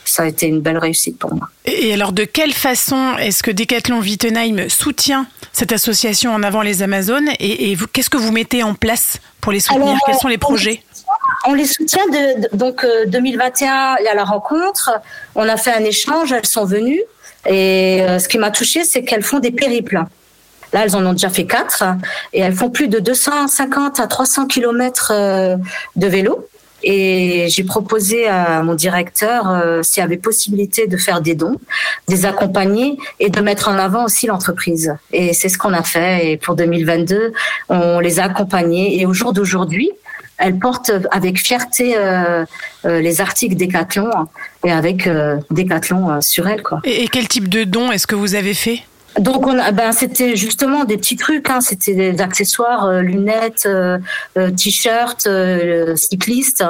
ça 0.05 0.24
a 0.24 0.25
été 0.27 0.48
une 0.48 0.62
belle 0.62 0.77
réussite 0.77 1.17
pour 1.17 1.34
moi. 1.34 1.50
Et 1.65 1.93
alors 1.93 2.13
de 2.13 2.24
quelle 2.24 2.53
façon 2.53 3.17
est-ce 3.17 3.43
que 3.43 3.51
Decathlon 3.51 4.00
Wittenheim 4.00 4.70
soutient 4.70 5.25
cette 5.53 5.72
association 5.72 6.33
en 6.33 6.43
avant 6.43 6.62
les 6.62 6.83
Amazones 6.83 7.29
et, 7.39 7.72
et 7.72 7.75
vous, 7.75 7.88
qu'est-ce 7.88 8.10
que 8.10 8.17
vous 8.17 8.31
mettez 8.31 8.63
en 8.63 8.74
place 8.74 9.17
pour 9.39 9.51
les 9.51 9.60
soutenir? 9.62 9.88
Alors, 9.88 10.00
Quels 10.05 10.15
sont 10.15 10.27
euh, 10.27 10.31
les 10.31 10.38
projets 10.38 10.83
On 11.48 11.53
les 11.53 11.65
soutient 11.65 12.05
de, 12.07 12.41
de- 12.41 12.57
donc 12.57 12.83
euh, 12.83 13.05
2021, 13.05 13.95
il 14.01 14.05
y 14.05 14.07
a 14.07 14.15
la 14.15 14.24
rencontre. 14.25 14.91
On 15.36 15.48
a 15.48 15.55
fait 15.57 15.72
un 15.72 15.83
échange, 15.83 16.31
elles 16.33 16.45
sont 16.45 16.65
venues. 16.65 17.01
Et 17.45 18.01
euh, 18.01 18.19
ce 18.19 18.27
qui 18.27 18.38
m'a 18.38 18.51
touchée, 18.51 18.83
c'est 18.83 19.03
qu'elles 19.03 19.24
font 19.24 19.39
des 19.39 19.51
périples. 19.51 20.03
Là, 20.74 20.83
elles 20.86 20.95
en 20.95 21.05
ont 21.05 21.12
déjà 21.13 21.29
fait 21.29 21.45
quatre 21.45 21.83
et 22.33 22.39
elles 22.39 22.55
font 22.55 22.72
plus 22.72 22.88
de 22.88 22.98
250 23.00 24.00
à 24.00 24.07
300 24.07 24.48
kilomètres 24.48 25.12
euh, 25.13 25.55
de 25.95 26.07
vélo. 26.07 26.48
Et 26.84 27.48
j'ai 27.50 27.63
proposé 27.63 28.28
à 28.28 28.62
mon 28.63 28.75
directeur 28.75 29.50
euh, 29.50 29.84
s'il 29.84 30.02
y 30.02 30.04
avait 30.04 30.18
possibilité 30.18 30.88
de 30.88 30.98
faire 30.98 31.22
des 31.22 31.36
dons, 31.36 31.60
de 32.08 32.13
les 32.13 32.25
accompagner 32.25 32.98
et 33.20 33.30
de 33.30 33.42
mettre 33.42 33.70
en 33.70 33.78
avant 33.78 34.06
aussi 34.06 34.28
l'entreprise. 34.28 34.96
Et 35.12 35.34
c'est 35.34 35.50
ce 35.50 35.58
qu'on 35.58 35.74
a 35.74 35.84
fait. 35.84 36.32
Et 36.32 36.38
pour 36.38 36.56
2022, 36.56 37.34
on 37.70 38.00
les 38.00 38.20
a 38.20 38.25
accompagnés. 38.25 39.00
Et 39.00 39.06
au 39.06 39.13
jour 39.13 39.34
d'aujourd'hui, 39.34 39.92
elles 40.38 40.58
portent 40.58 40.92
avec 41.12 41.40
fierté 41.40 41.96
euh, 41.98 42.46
euh, 42.86 43.00
les 43.00 43.22
articles 43.22 43.56
Décathlon 43.56 44.10
et 44.66 44.72
avec 44.72 45.08
Décathlon 45.52 46.10
euh, 46.10 46.22
sur 46.22 46.48
elles. 46.48 46.63
Quoi. 46.63 46.82
et, 46.84 47.04
et 47.04 47.08
quel 47.08 47.28
type 47.28 47.48
de 47.48 47.63
dons 47.63 47.92
est-ce 47.92 48.08
que 48.08 48.16
vous 48.16 48.36
avez 48.36 48.54
fait? 48.54 48.82
Donc 49.20 49.46
ben 49.74 49.91
c'était 49.91 50.36
justement 50.36 50.86
des 50.86 50.98
petits 50.98 51.17
trucs, 51.17 51.50
hein, 51.50 51.62
c'était 51.62 51.93
des 51.93 52.22
accessoires, 52.22 52.86
euh, 52.86 53.01
lunettes, 53.01 53.65
euh, 53.65 54.00
euh, 54.38 54.50
t-shirts, 54.50 55.27
euh, 55.27 55.96
cyclistes, 55.96 56.65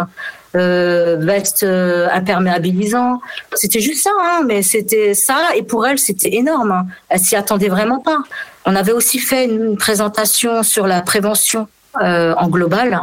euh, 0.55 1.17
vestes 1.19 1.63
imperméabilisants. 1.63 3.21
C'était 3.53 3.79
juste 3.79 4.03
ça, 4.03 4.11
hein, 4.21 4.41
mais 4.45 4.61
c'était 4.61 5.13
ça 5.13 5.37
et 5.55 5.63
pour 5.63 5.87
elles 5.87 5.99
c'était 5.99 6.35
énorme. 6.35 6.71
Hein. 6.71 6.85
Elles 7.09 7.21
s'y 7.21 7.35
attendaient 7.35 7.69
vraiment 7.69 7.99
pas. 7.99 8.19
On 8.65 8.75
avait 8.75 8.91
aussi 8.91 9.19
fait 9.19 9.45
une 9.45 9.77
présentation 9.77 10.63
sur 10.63 10.85
la 10.85 11.01
prévention 11.01 11.67
en 11.95 12.47
global. 12.49 13.01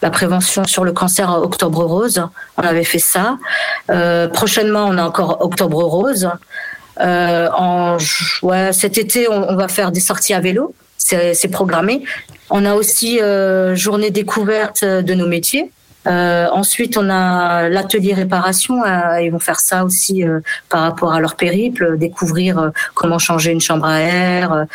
La 0.00 0.10
prévention 0.10 0.64
sur 0.64 0.84
le 0.84 0.92
cancer 0.92 1.28
Octobre 1.30 1.82
Rose, 1.84 2.22
on 2.56 2.62
avait 2.62 2.84
fait 2.84 3.00
ça. 3.00 3.36
Euh, 3.90 4.28
prochainement, 4.28 4.84
on 4.86 4.96
a 4.96 5.02
encore 5.02 5.38
Octobre 5.40 5.82
Rose. 5.82 6.30
Euh, 7.00 7.48
en, 7.56 7.96
ouais, 8.42 8.72
cet 8.72 8.98
été, 8.98 9.28
on, 9.28 9.50
on 9.50 9.56
va 9.56 9.68
faire 9.68 9.92
des 9.92 10.00
sorties 10.00 10.34
à 10.34 10.40
vélo. 10.40 10.74
C'est 10.96 11.48
programmé. 11.50 12.04
On 12.50 12.66
a 12.66 12.74
aussi 12.74 13.20
euh, 13.20 13.74
journée 13.74 14.10
découverte 14.10 14.84
de 14.84 15.14
nos 15.14 15.26
métiers. 15.26 15.70
Euh, 16.06 16.46
ensuite, 16.52 16.96
on 16.96 17.10
a 17.10 17.68
l'atelier 17.68 18.14
réparation. 18.14 18.84
euh, 18.84 19.20
ils 19.20 19.30
vont 19.30 19.38
faire 19.38 19.60
ça 19.60 19.84
aussi 19.84 20.24
euh, 20.24 20.40
par 20.68 20.82
rapport 20.82 21.12
à 21.12 21.20
leur 21.20 21.34
périple, 21.36 21.98
découvrir 21.98 22.58
euh, 22.58 22.70
comment 22.94 23.18
changer 23.18 23.52
une 23.52 23.60
chambre 23.60 23.86
à 23.86 24.00
air. 24.00 24.66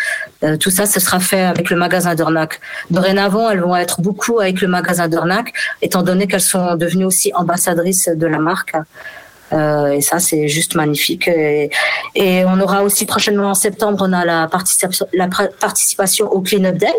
tout 0.60 0.70
ça, 0.70 0.86
ce 0.86 1.00
sera 1.00 1.20
fait 1.20 1.42
avec 1.42 1.70
le 1.70 1.76
magasin 1.76 2.14
Dornac. 2.16 2.60
Dorénavant, 2.92 3.50
elles 3.50 3.62
vont 3.62 3.76
être 3.76 4.02
beaucoup 4.02 4.40
avec 4.40 4.62
le 4.62 4.68
magasin 4.68 5.08
Dornac, 5.08 5.54
étant 5.82 6.04
donné 6.04 6.28
qu'elles 6.28 6.42
sont 6.42 6.76
devenues 6.76 7.06
aussi 7.06 7.32
ambassadrices 7.34 8.10
de 8.10 8.28
la 8.28 8.40
marque. 8.40 8.76
Euh, 9.54 9.92
et 9.92 10.02
ça, 10.02 10.20
c'est 10.20 10.48
juste 10.48 10.76
magnifique. 10.76 11.28
Et, 11.28 11.70
on 12.46 12.60
aura 12.60 12.84
aussi 12.84 13.06
prochainement 13.06 13.50
en 13.52 13.54
septembre, 13.54 14.06
on 14.08 14.14
a 14.14 14.26
la 14.26 14.48
participation, 14.48 16.28
au 16.32 16.42
Clean 16.42 16.64
Up 16.66 16.78
Day. 16.78 16.94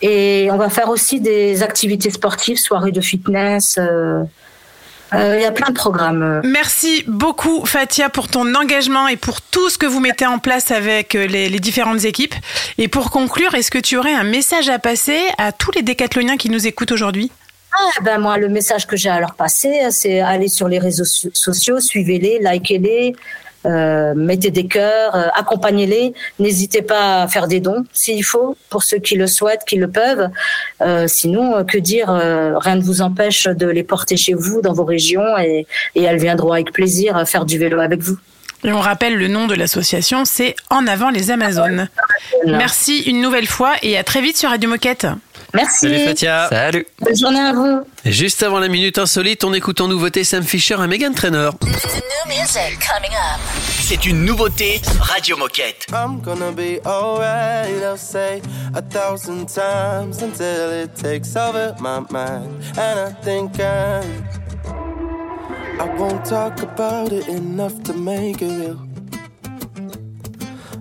Et 0.00 0.48
on 0.52 0.56
va 0.56 0.68
faire 0.68 0.88
aussi 0.90 1.20
des 1.20 1.62
activités 1.62 2.10
sportives, 2.10 2.58
soirées 2.58 2.92
de 2.92 3.00
fitness. 3.00 3.78
euh, 3.78 4.22
Euh, 5.14 5.36
Il 5.38 5.42
y 5.42 5.46
a 5.46 5.52
plein 5.52 5.70
de 5.70 5.74
programmes. 5.74 6.42
Merci 6.44 7.02
beaucoup 7.06 7.64
Fatia 7.64 8.10
pour 8.10 8.28
ton 8.28 8.54
engagement 8.54 9.08
et 9.08 9.16
pour 9.16 9.40
tout 9.40 9.70
ce 9.70 9.78
que 9.78 9.86
vous 9.86 10.00
mettez 10.00 10.26
en 10.26 10.38
place 10.38 10.70
avec 10.70 11.14
les, 11.14 11.48
les 11.48 11.60
différentes 11.60 12.04
équipes. 12.04 12.34
Et 12.76 12.88
pour 12.88 13.10
conclure, 13.10 13.54
est-ce 13.54 13.70
que 13.70 13.78
tu 13.78 13.96
aurais 13.96 14.12
un 14.12 14.24
message 14.24 14.68
à 14.68 14.78
passer 14.78 15.18
à 15.38 15.52
tous 15.52 15.70
les 15.74 15.82
décathloniens 15.82 16.36
qui 16.36 16.50
nous 16.50 16.66
écoutent 16.66 16.92
aujourd'hui? 16.92 17.30
Ah, 17.72 17.90
ben 18.02 18.18
moi, 18.18 18.38
le 18.38 18.48
message 18.48 18.86
que 18.86 18.96
j'ai 18.96 19.08
à 19.10 19.20
leur 19.20 19.34
passer, 19.34 19.72
c'est 19.90 20.20
aller 20.20 20.48
sur 20.48 20.68
les 20.68 20.78
réseaux 20.78 21.04
so- 21.04 21.28
sociaux, 21.34 21.80
suivez-les, 21.80 22.38
likez-les, 22.40 23.14
euh, 23.66 24.14
mettez 24.16 24.50
des 24.50 24.66
cœurs, 24.66 25.14
euh, 25.14 25.28
accompagnez-les. 25.34 26.14
N'hésitez 26.38 26.80
pas 26.82 27.22
à 27.22 27.28
faire 27.28 27.46
des 27.46 27.60
dons 27.60 27.84
s'il 27.92 28.24
faut, 28.24 28.56
pour 28.70 28.82
ceux 28.82 28.98
qui 28.98 29.16
le 29.16 29.26
souhaitent, 29.26 29.64
qui 29.66 29.76
le 29.76 29.88
peuvent. 29.88 30.28
Euh, 30.80 31.06
sinon, 31.08 31.64
que 31.64 31.76
dire 31.78 32.08
Rien 32.08 32.76
ne 32.76 32.82
vous 32.82 33.02
empêche 33.02 33.44
de 33.44 33.66
les 33.66 33.82
porter 33.84 34.16
chez 34.16 34.34
vous, 34.34 34.60
dans 34.62 34.72
vos 34.72 34.84
régions, 34.84 35.36
et, 35.38 35.66
et 35.94 36.02
elles 36.02 36.18
viendront 36.20 36.52
avec 36.52 36.72
plaisir 36.72 37.22
faire 37.28 37.44
du 37.44 37.58
vélo 37.58 37.80
avec 37.80 38.00
vous. 38.00 38.16
Et 38.64 38.72
on 38.72 38.80
rappelle 38.80 39.14
le 39.16 39.28
nom 39.28 39.46
de 39.46 39.54
l'association, 39.54 40.24
c'est 40.24 40.56
En 40.68 40.86
avant 40.88 41.10
les 41.10 41.30
Amazones. 41.30 41.88
Merci 42.46 43.02
une 43.02 43.20
nouvelle 43.20 43.46
fois 43.46 43.74
et 43.82 43.96
à 43.96 44.02
très 44.02 44.20
vite 44.20 44.36
sur 44.36 44.50
Radio 44.50 44.68
Moquette. 44.68 45.06
Merci. 45.54 45.88
Salut 45.88 46.04
Fatia. 46.04 46.48
Salut. 46.50 46.86
Bonne 47.00 47.16
journée 47.16 47.40
à 47.40 47.52
vous. 47.52 47.80
Et 48.04 48.12
juste 48.12 48.42
avant 48.42 48.58
la 48.58 48.68
minute 48.68 48.98
insolite, 48.98 49.44
on 49.44 49.52
écoute 49.54 49.80
en 49.80 49.88
nouveauté 49.88 50.24
Sam 50.24 50.44
Fisher 50.44 50.76
et 50.82 50.86
Megan 50.86 51.14
Trainor. 51.14 51.54
C'est 53.80 54.04
une 54.04 54.24
nouveauté 54.24 54.80
Radio 55.00 55.36
Moquette. 55.38 55.86
I'm 55.92 56.20
gonna 56.20 56.52
be 56.52 56.78
alright, 56.84 57.82
I'll 57.82 57.96
say 57.96 58.42
a 58.74 58.82
thousand 58.82 59.46
times 59.46 60.22
until 60.22 60.70
it 60.70 60.94
takes 60.94 61.34
over 61.36 61.74
my 61.80 62.00
mind. 62.10 62.62
And 62.76 62.98
I 62.98 63.12
think 63.22 63.58
I'm. 63.58 64.24
I 65.80 65.88
won't 65.96 66.24
talk 66.26 66.60
about 66.62 67.12
it 67.12 67.28
enough 67.28 67.82
to 67.84 67.94
make 67.94 68.42
it 68.42 68.50
real. 68.50 68.78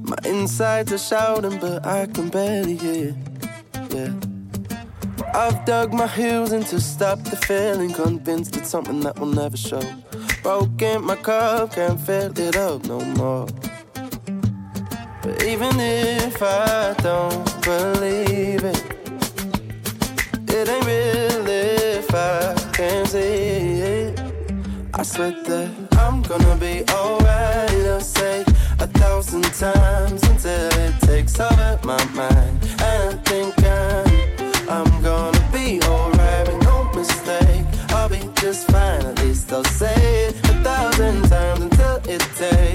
My 0.01 0.17
insides 0.25 0.91
are 0.91 0.97
shouting, 0.97 1.59
but 1.59 1.86
I 1.86 2.07
can 2.07 2.29
barely 2.29 2.75
hear. 2.77 3.15
Yeah. 3.91 4.26
I've 5.34 5.65
dug 5.65 5.93
my 5.93 6.07
heels 6.07 6.51
in 6.51 6.63
to 6.65 6.79
stop 6.79 7.19
the 7.19 7.36
feeling, 7.36 7.93
convinced 7.93 8.55
it's 8.55 8.69
something 8.69 9.00
that 9.01 9.19
will 9.19 9.27
never 9.27 9.57
show. 9.57 9.81
Broken 10.41 11.03
my 11.03 11.15
cup, 11.15 11.74
can't 11.74 12.00
fill 12.00 12.38
it 12.38 12.55
up 12.55 12.86
no 12.86 13.00
more. 13.15 13.48
But 15.22 15.43
even 15.43 15.79
if 15.79 16.41
I 16.41 16.96
don't 17.00 17.45
believe 17.63 18.63
it, 18.63 18.84
it 20.49 20.69
ain't 20.69 20.86
real 20.86 21.47
if 21.47 22.13
I 22.15 22.56
can't 22.73 23.08
see 23.08 23.19
it. 23.19 24.19
I 24.93 25.04
swear 25.04 25.32
that 25.32 25.69
I'm 25.99 26.21
gonna 26.21 26.56
be 26.56 26.84
alright. 26.91 27.86
I'll 27.88 27.99
say 27.99 28.41
a 28.80 28.88
thousand 28.88 29.43
times 29.43 30.23
until 30.23 30.71
it 30.80 30.99
takes 31.01 31.39
over 31.39 31.80
my 31.84 32.04
mind. 32.15 32.58
And 32.82 33.19
I 33.19 33.23
think 33.23 33.63
I'm, 33.63 34.07
I'm 34.69 35.01
gonna 35.01 35.49
be 35.53 35.82
alright. 35.84 36.47
Make 36.47 36.62
no 36.63 36.91
mistake, 36.93 37.65
I'll 37.89 38.10
be 38.10 38.21
just 38.41 38.69
fine. 38.69 39.06
At 39.06 39.19
least 39.23 39.51
I'll 39.53 39.63
say 39.63 40.27
it 40.27 40.36
a 40.49 40.63
thousand 40.63 41.30
times 41.30 41.62
until 41.62 41.95
it 42.06 42.21
takes 42.36 42.66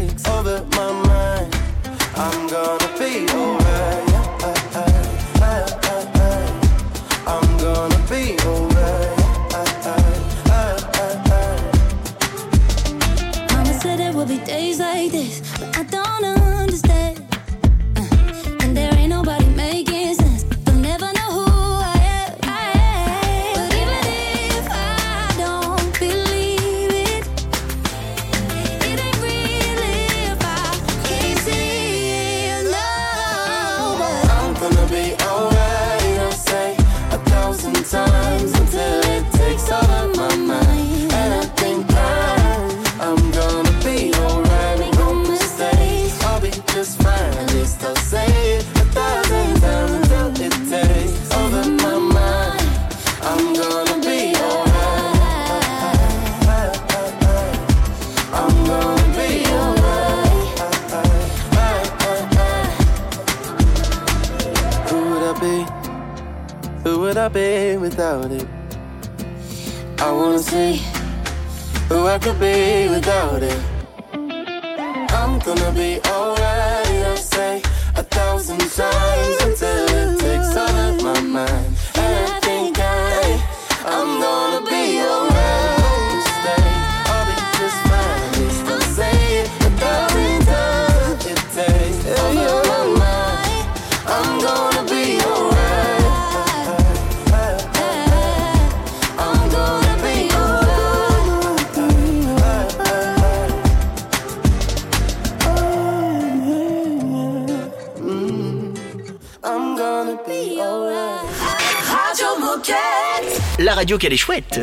be? 67.32 67.72
Who 67.72 67.80
would 67.80 67.98
I 67.98 68.12
be 68.12 68.28
without 68.28 68.30
it? 68.30 68.46
I 69.98 70.12
wanna 70.12 70.38
see 70.38 70.82
who 71.88 72.06
I 72.06 72.18
could 72.18 72.38
be 72.38 72.88
without 72.88 73.42
it. 73.42 73.60
I'm 75.18 75.38
gonna 75.40 75.72
be 75.72 76.00
alright, 76.06 76.51
qu'elle 113.98 114.12
est 114.12 114.16
chouette. 114.16 114.60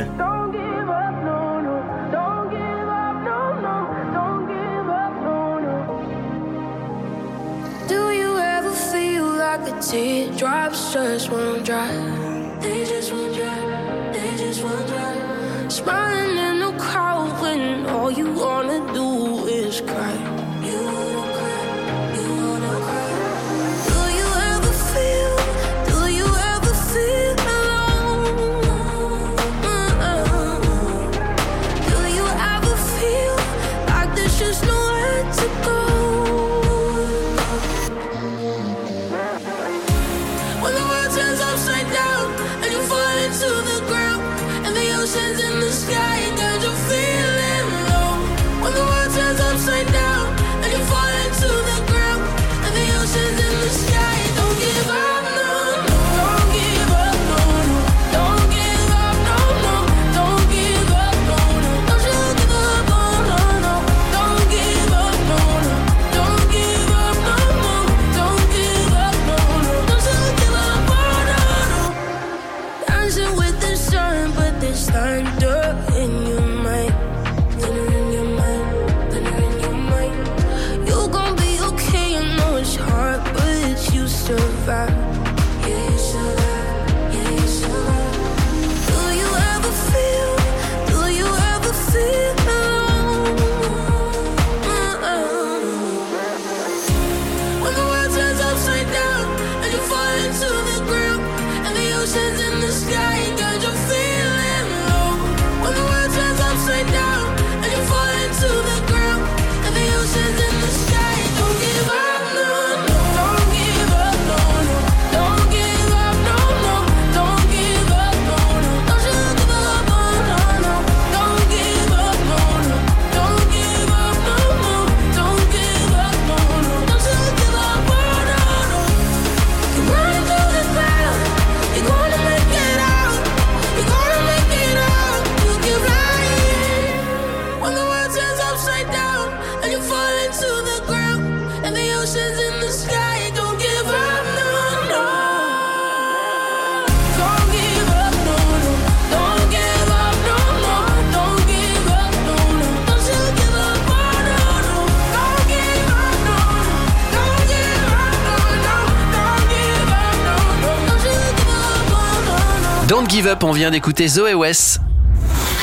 Give 163.19 163.27
Up, 163.27 163.43
on 163.43 163.51
vient 163.51 163.69
d'écouter 163.69 164.07
Zoé 164.07 164.33
West. 164.33 164.79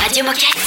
Radio 0.03 0.25
Moquette. 0.25 0.59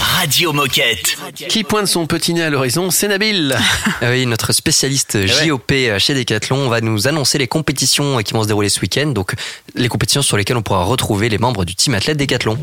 Radio 0.00 0.52
Moquette. 0.52 1.16
Qui 1.48 1.62
pointe 1.62 1.86
son 1.86 2.08
petit 2.08 2.34
nez 2.34 2.42
à 2.42 2.50
l'horizon, 2.50 2.90
c'est 2.90 3.06
Nabil. 3.06 3.56
Oui, 4.02 4.26
notre 4.26 4.52
spécialiste 4.52 5.14
ouais. 5.14 5.28
JOP 5.28 5.72
chez 5.98 6.14
Decathlon 6.14 6.68
va 6.68 6.80
nous 6.80 7.06
annoncer 7.06 7.38
les 7.38 7.46
compétitions 7.46 8.18
qui 8.24 8.32
vont 8.32 8.42
se 8.42 8.48
dérouler 8.48 8.70
ce 8.70 8.80
week-end, 8.80 9.06
donc 9.06 9.34
les 9.76 9.86
compétitions 9.86 10.22
sur 10.22 10.36
lesquelles 10.36 10.56
on 10.56 10.62
pourra 10.62 10.82
retrouver 10.82 11.28
les 11.28 11.38
membres 11.38 11.64
du 11.64 11.76
team 11.76 11.94
athlète 11.94 12.16
Decathlon. 12.16 12.58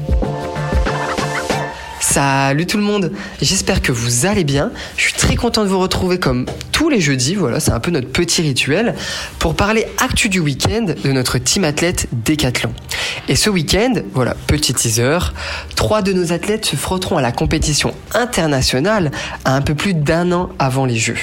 Salut 1.99 2.65
tout 2.65 2.77
le 2.77 2.83
monde, 2.83 3.11
j'espère 3.41 3.81
que 3.81 3.91
vous 3.91 4.25
allez 4.25 4.43
bien. 4.43 4.71
Je 4.95 5.03
suis 5.03 5.13
très 5.13 5.35
content 5.35 5.63
de 5.63 5.69
vous 5.69 5.79
retrouver 5.79 6.17
comme 6.17 6.45
tous 6.71 6.89
les 6.89 7.01
jeudis, 7.01 7.35
voilà, 7.35 7.59
c'est 7.59 7.71
un 7.71 7.79
peu 7.79 7.91
notre 7.91 8.07
petit 8.07 8.41
rituel, 8.41 8.95
pour 9.37 9.55
parler 9.55 9.85
actu 9.97 10.29
du 10.29 10.39
week-end 10.39 10.93
de 11.03 11.11
notre 11.11 11.37
team 11.37 11.65
athlète 11.65 12.07
Décathlon. 12.13 12.73
Et 13.27 13.35
ce 13.35 13.49
week-end, 13.49 13.93
voilà, 14.13 14.33
petit 14.47 14.73
teaser, 14.73 15.19
trois 15.75 16.01
de 16.01 16.13
nos 16.13 16.31
athlètes 16.31 16.65
se 16.65 16.77
frotteront 16.77 17.17
à 17.17 17.21
la 17.21 17.33
compétition 17.33 17.93
internationale 18.13 19.11
à 19.43 19.55
un 19.55 19.61
peu 19.61 19.75
plus 19.75 19.93
d'un 19.93 20.31
an 20.31 20.49
avant 20.57 20.85
les 20.85 20.97
Jeux. 20.97 21.17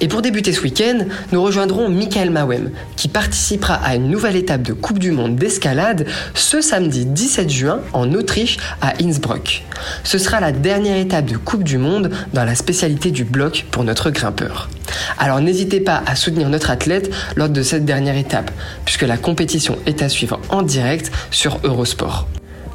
Et 0.00 0.08
pour 0.08 0.22
débuter 0.22 0.52
ce 0.52 0.62
week-end, 0.62 1.04
nous 1.30 1.42
rejoindrons 1.42 1.90
Michael 1.90 2.30
Mawem, 2.30 2.70
qui 2.96 3.08
participera 3.08 3.74
à 3.74 3.96
une 3.96 4.08
nouvelle 4.08 4.36
étape 4.36 4.62
de 4.62 4.72
Coupe 4.72 4.98
du 4.98 5.10
Monde 5.10 5.36
d'escalade 5.36 6.06
ce 6.34 6.62
samedi 6.62 7.04
17 7.04 7.50
juin 7.50 7.80
en 7.92 8.12
Autriche 8.14 8.56
à 8.80 8.94
Innsbruck. 9.02 9.64
Ce 10.02 10.16
sera 10.16 10.40
la 10.40 10.52
dernière 10.52 10.96
étape 10.96 11.26
de 11.26 11.36
Coupe 11.36 11.64
du 11.64 11.76
Monde 11.76 12.10
dans 12.32 12.44
la 12.44 12.54
spécialité 12.54 13.10
du 13.10 13.24
bloc 13.24 13.66
pour 13.70 13.84
notre 13.84 14.10
grimpeur. 14.10 14.70
Alors 15.18 15.40
n'hésitez 15.40 15.80
pas 15.80 16.02
à 16.06 16.16
soutenir 16.16 16.48
notre 16.48 16.70
athlète 16.70 17.12
lors 17.36 17.50
de 17.50 17.62
cette 17.62 17.84
dernière 17.84 18.16
étape, 18.16 18.50
puisque 18.86 19.02
la 19.02 19.18
compétition 19.18 19.76
est 19.84 20.02
à 20.02 20.08
suivre 20.08 20.40
en 20.48 20.62
direct 20.62 21.12
sur 21.30 21.60
Eurosport. 21.62 22.26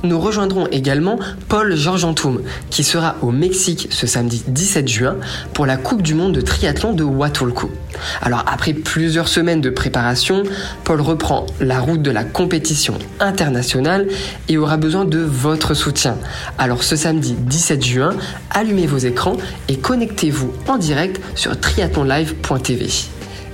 Nous 0.05 0.19
rejoindrons 0.19 0.67
également 0.67 1.17
Paul 1.49 1.75
Georgentoum, 1.75 2.41
qui 2.69 2.83
sera 2.83 3.15
au 3.23 3.31
Mexique 3.31 3.87
ce 3.89 4.05
samedi 4.05 4.43
17 4.47 4.87
juin 4.87 5.15
pour 5.55 5.65
la 5.65 5.77
Coupe 5.77 6.03
du 6.03 6.13
Monde 6.13 6.33
de 6.33 6.41
triathlon 6.41 6.93
de 6.93 7.03
Huatulco. 7.03 7.71
Alors 8.21 8.43
après 8.45 8.73
plusieurs 8.73 9.27
semaines 9.27 9.61
de 9.61 9.71
préparation, 9.71 10.43
Paul 10.83 11.01
reprend 11.01 11.47
la 11.59 11.79
route 11.79 12.03
de 12.03 12.11
la 12.11 12.23
compétition 12.23 12.99
internationale 13.19 14.07
et 14.47 14.57
aura 14.59 14.77
besoin 14.77 15.05
de 15.05 15.17
votre 15.17 15.73
soutien. 15.73 16.17
Alors 16.59 16.83
ce 16.83 16.95
samedi 16.95 17.33
17 17.39 17.83
juin, 17.83 18.13
allumez 18.51 18.85
vos 18.85 18.99
écrans 18.99 19.37
et 19.69 19.77
connectez-vous 19.77 20.53
en 20.67 20.77
direct 20.77 21.19
sur 21.33 21.59
triathlonlive.tv. 21.59 22.89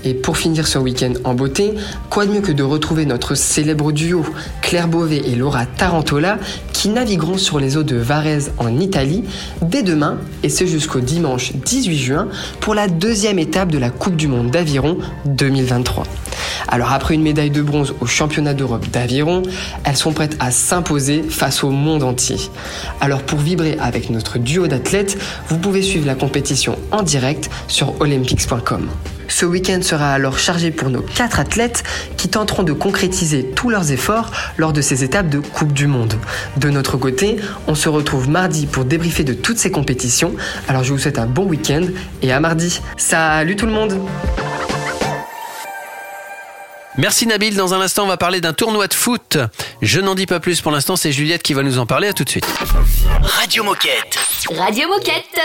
Et 0.03 0.13
pour 0.13 0.37
finir 0.37 0.67
ce 0.67 0.77
week-end 0.77 1.13
en 1.23 1.33
beauté, 1.33 1.75
quoi 2.09 2.25
de 2.25 2.31
mieux 2.31 2.41
que 2.41 2.51
de 2.51 2.63
retrouver 2.63 3.05
notre 3.05 3.35
célèbre 3.35 3.91
duo 3.91 4.25
Claire 4.61 4.87
Beauvais 4.87 5.21
et 5.25 5.35
Laura 5.35 5.65
Tarantola 5.65 6.39
qui 6.73 6.89
navigueront 6.89 7.37
sur 7.37 7.59
les 7.59 7.77
eaux 7.77 7.83
de 7.83 7.95
Varese 7.95 8.51
en 8.57 8.79
Italie 8.79 9.23
dès 9.61 9.83
demain 9.83 10.17
et 10.41 10.49
ce 10.49 10.65
jusqu'au 10.65 10.99
dimanche 10.99 11.53
18 11.53 11.97
juin 11.97 12.27
pour 12.59 12.73
la 12.73 12.87
deuxième 12.87 13.37
étape 13.37 13.69
de 13.69 13.77
la 13.77 13.91
Coupe 13.91 14.15
du 14.15 14.27
Monde 14.27 14.49
d'aviron 14.49 14.97
2023. 15.25 16.05
Alors 16.67 16.91
après 16.91 17.13
une 17.13 17.21
médaille 17.21 17.51
de 17.51 17.61
bronze 17.61 17.93
au 17.99 18.05
championnat 18.05 18.53
d'Europe 18.53 18.89
d'aviron, 18.89 19.43
elles 19.83 19.97
sont 19.97 20.13
prêtes 20.13 20.37
à 20.39 20.51
s'imposer 20.51 21.21
face 21.21 21.63
au 21.63 21.69
monde 21.69 22.01
entier. 22.01 22.37
Alors 22.99 23.21
pour 23.21 23.39
vibrer 23.39 23.77
avec 23.79 24.09
notre 24.09 24.39
duo 24.39 24.67
d'athlètes, 24.67 25.17
vous 25.49 25.57
pouvez 25.57 25.81
suivre 25.81 26.07
la 26.07 26.15
compétition 26.15 26.77
en 26.91 27.03
direct 27.03 27.49
sur 27.67 27.99
olympics.com. 28.01 28.89
Ce 29.31 29.45
week-end 29.45 29.81
sera 29.81 30.11
alors 30.11 30.37
chargé 30.37 30.71
pour 30.71 30.89
nos 30.89 31.01
quatre 31.01 31.39
athlètes 31.39 31.83
qui 32.17 32.27
tenteront 32.27 32.63
de 32.63 32.73
concrétiser 32.73 33.45
tous 33.45 33.69
leurs 33.69 33.91
efforts 33.91 34.29
lors 34.57 34.73
de 34.73 34.81
ces 34.81 35.05
étapes 35.05 35.29
de 35.29 35.39
Coupe 35.39 35.71
du 35.71 35.87
Monde. 35.87 36.15
De 36.57 36.69
notre 36.69 36.97
côté, 36.97 37.37
on 37.65 37.73
se 37.73 37.87
retrouve 37.87 38.29
mardi 38.29 38.67
pour 38.67 38.83
débriefer 38.83 39.23
de 39.23 39.33
toutes 39.33 39.57
ces 39.57 39.71
compétitions. 39.71 40.35
Alors 40.67 40.83
je 40.83 40.91
vous 40.91 40.99
souhaite 40.99 41.17
un 41.17 41.27
bon 41.27 41.45
week-end 41.45 41.85
et 42.21 42.31
à 42.31 42.39
mardi. 42.41 42.81
Salut 42.97 43.55
tout 43.55 43.65
le 43.65 43.71
monde 43.71 43.97
Merci 46.97 47.25
Nabil. 47.25 47.55
Dans 47.55 47.73
un 47.73 47.79
instant, 47.79 48.03
on 48.03 48.07
va 48.07 48.17
parler 48.17 48.41
d'un 48.41 48.53
tournoi 48.53 48.87
de 48.87 48.93
foot. 48.93 49.37
Je 49.81 50.01
n'en 50.01 50.13
dis 50.13 50.25
pas 50.25 50.41
plus 50.41 50.59
pour 50.59 50.73
l'instant, 50.73 50.97
c'est 50.97 51.13
Juliette 51.13 51.41
qui 51.41 51.53
va 51.53 51.63
nous 51.63 51.79
en 51.79 51.85
parler. 51.85 52.09
À 52.09 52.13
tout 52.13 52.25
de 52.25 52.29
suite. 52.29 52.45
Radio 53.21 53.63
Moquette. 53.63 54.19
Radio 54.57 54.89
Moquette. 54.89 55.39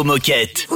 Moquette. 0.00 0.71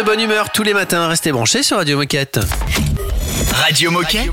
De 0.00 0.04
bonne 0.06 0.20
humeur 0.20 0.50
tous 0.50 0.62
les 0.62 0.72
matins, 0.72 1.08
restez 1.08 1.30
branchés 1.30 1.62
sur 1.62 1.76
Radio 1.76 1.98
Moquette. 1.98 2.40
Radio 3.52 3.90
Moquette. 3.90 4.30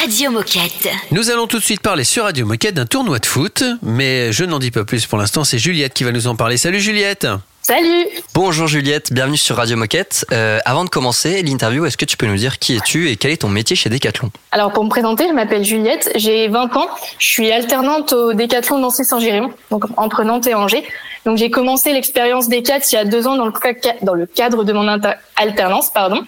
Radio 0.00 0.30
Moquette. 0.30 0.88
Nous 1.10 1.30
allons 1.30 1.48
tout 1.48 1.58
de 1.58 1.64
suite 1.64 1.80
parler 1.80 2.04
sur 2.04 2.24
Radio 2.24 2.46
Moquette 2.46 2.74
d'un 2.74 2.86
tournoi 2.86 3.18
de 3.18 3.26
foot, 3.26 3.64
mais 3.82 4.32
je 4.32 4.44
n'en 4.44 4.60
dis 4.60 4.70
pas 4.70 4.84
plus 4.84 5.06
pour 5.06 5.18
l'instant, 5.18 5.42
c'est 5.42 5.58
Juliette 5.58 5.94
qui 5.94 6.04
va 6.04 6.12
nous 6.12 6.28
en 6.28 6.36
parler. 6.36 6.58
Salut 6.58 6.80
Juliette 6.80 7.26
Salut. 7.64 8.06
Bonjour 8.34 8.66
Juliette, 8.66 9.12
bienvenue 9.12 9.36
sur 9.36 9.54
Radio 9.56 9.76
Moquette. 9.76 10.26
Euh, 10.32 10.58
avant 10.64 10.84
de 10.84 10.88
commencer 10.90 11.42
l'interview, 11.42 11.84
est-ce 11.86 11.96
que 11.96 12.04
tu 12.04 12.16
peux 12.16 12.26
nous 12.26 12.34
dire 12.36 12.58
qui 12.58 12.74
es-tu 12.74 13.08
et 13.08 13.16
quel 13.16 13.30
est 13.30 13.36
ton 13.42 13.48
métier 13.48 13.76
chez 13.76 13.88
Decathlon? 13.88 14.30
Alors 14.50 14.72
pour 14.72 14.82
me 14.84 14.88
présenter, 14.88 15.28
je 15.28 15.32
m'appelle 15.32 15.64
Juliette, 15.64 16.10
j'ai 16.16 16.48
20 16.48 16.76
ans, 16.76 16.88
je 17.18 17.26
suis 17.26 17.52
alternante 17.52 18.12
au 18.12 18.32
Décathlon 18.32 18.78
Nancy-Saint-Géréon, 18.78 19.52
donc 19.70 19.84
entre 19.96 20.24
Nantes 20.24 20.48
et 20.48 20.54
Angers. 20.54 20.84
Donc 21.24 21.38
j'ai 21.38 21.50
commencé 21.52 21.92
l'expérience 21.92 22.48
Décat 22.48 22.78
il 22.90 22.94
y 22.96 22.98
a 22.98 23.04
deux 23.04 23.28
ans 23.28 23.36
dans 23.36 23.46
le, 23.46 23.52
ca- 23.62 23.94
dans 24.02 24.14
le 24.14 24.26
cadre 24.26 24.64
de 24.64 24.72
mon 24.72 24.88
alternance, 25.36 25.90
pardon. 25.92 26.22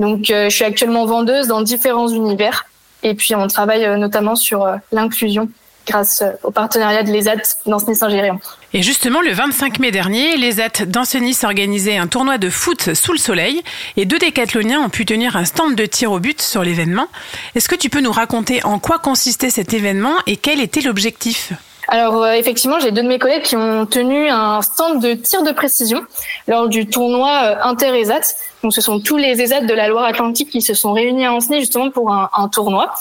Donc 0.00 0.28
euh, 0.30 0.50
je 0.50 0.56
suis 0.56 0.64
actuellement 0.64 1.06
vendeuse 1.06 1.46
dans 1.46 1.62
différents 1.62 2.08
univers. 2.08 2.66
Et 3.04 3.14
puis 3.14 3.36
on 3.36 3.46
travaille 3.46 3.84
euh, 3.84 3.96
notamment 3.96 4.34
sur 4.34 4.64
euh, 4.64 4.74
l'inclusion 4.90 5.48
grâce 5.86 6.22
au 6.42 6.50
partenariat 6.50 7.02
de 7.02 7.10
l'ESAT 7.10 7.58
Nancy-Saint-Géréon. 7.66 8.38
Et 8.72 8.82
justement, 8.82 9.20
le 9.20 9.32
25 9.32 9.78
mai 9.78 9.90
dernier, 9.90 10.36
les 10.36 10.60
AT 10.60 10.86
d'Ancenis 10.86 11.38
organisaient 11.44 11.96
un 11.96 12.06
tournoi 12.06 12.38
de 12.38 12.50
foot 12.50 12.94
sous 12.94 13.12
le 13.12 13.18
soleil 13.18 13.62
et 13.96 14.04
deux 14.04 14.18
décathloniens 14.18 14.80
ont 14.80 14.88
pu 14.88 15.04
tenir 15.04 15.36
un 15.36 15.44
stand 15.44 15.74
de 15.74 15.86
tir 15.86 16.10
au 16.12 16.18
but 16.18 16.40
sur 16.40 16.62
l'événement. 16.62 17.08
Est-ce 17.54 17.68
que 17.68 17.76
tu 17.76 17.90
peux 17.90 18.00
nous 18.00 18.12
raconter 18.12 18.64
en 18.64 18.78
quoi 18.78 18.98
consistait 18.98 19.50
cet 19.50 19.74
événement 19.74 20.14
et 20.26 20.36
quel 20.36 20.60
était 20.60 20.80
l'objectif? 20.80 21.52
Alors 21.88 22.22
euh, 22.22 22.32
effectivement, 22.32 22.80
j'ai 22.80 22.90
deux 22.90 23.02
de 23.02 23.08
mes 23.08 23.18
collègues 23.18 23.42
qui 23.42 23.56
ont 23.56 23.86
tenu 23.86 24.28
un 24.28 24.62
stand 24.62 25.02
de 25.02 25.14
tir 25.14 25.42
de 25.42 25.52
précision 25.52 26.02
lors 26.48 26.68
du 26.68 26.86
tournoi 26.86 27.30
euh, 27.44 27.56
Inter-ESAT. 27.62 28.34
Donc 28.62 28.72
ce 28.72 28.80
sont 28.80 29.00
tous 29.00 29.18
les 29.18 29.40
ESAT 29.40 29.62
de 29.62 29.74
la 29.74 29.88
Loire-Atlantique 29.88 30.50
qui 30.50 30.62
se 30.62 30.72
sont 30.72 30.92
réunis 30.92 31.26
à 31.26 31.32
Ancenis 31.32 31.60
justement 31.60 31.90
pour 31.90 32.12
un, 32.12 32.30
un 32.32 32.48
tournoi. 32.48 32.94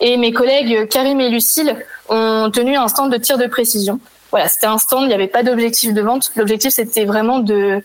Et 0.00 0.16
mes 0.16 0.32
collègues 0.32 0.88
Karim 0.88 1.20
et 1.20 1.28
Lucille 1.28 1.76
ont 2.08 2.50
tenu 2.52 2.76
un 2.76 2.88
stand 2.88 3.12
de 3.12 3.16
tir 3.16 3.38
de 3.38 3.46
précision. 3.46 4.00
Voilà, 4.30 4.48
c'était 4.48 4.66
un 4.66 4.78
stand, 4.78 5.04
il 5.04 5.08
n'y 5.08 5.14
avait 5.14 5.26
pas 5.26 5.42
d'objectif 5.42 5.92
de 5.94 6.02
vente. 6.02 6.30
L'objectif 6.36 6.72
c'était 6.72 7.04
vraiment 7.04 7.38
de 7.38 7.82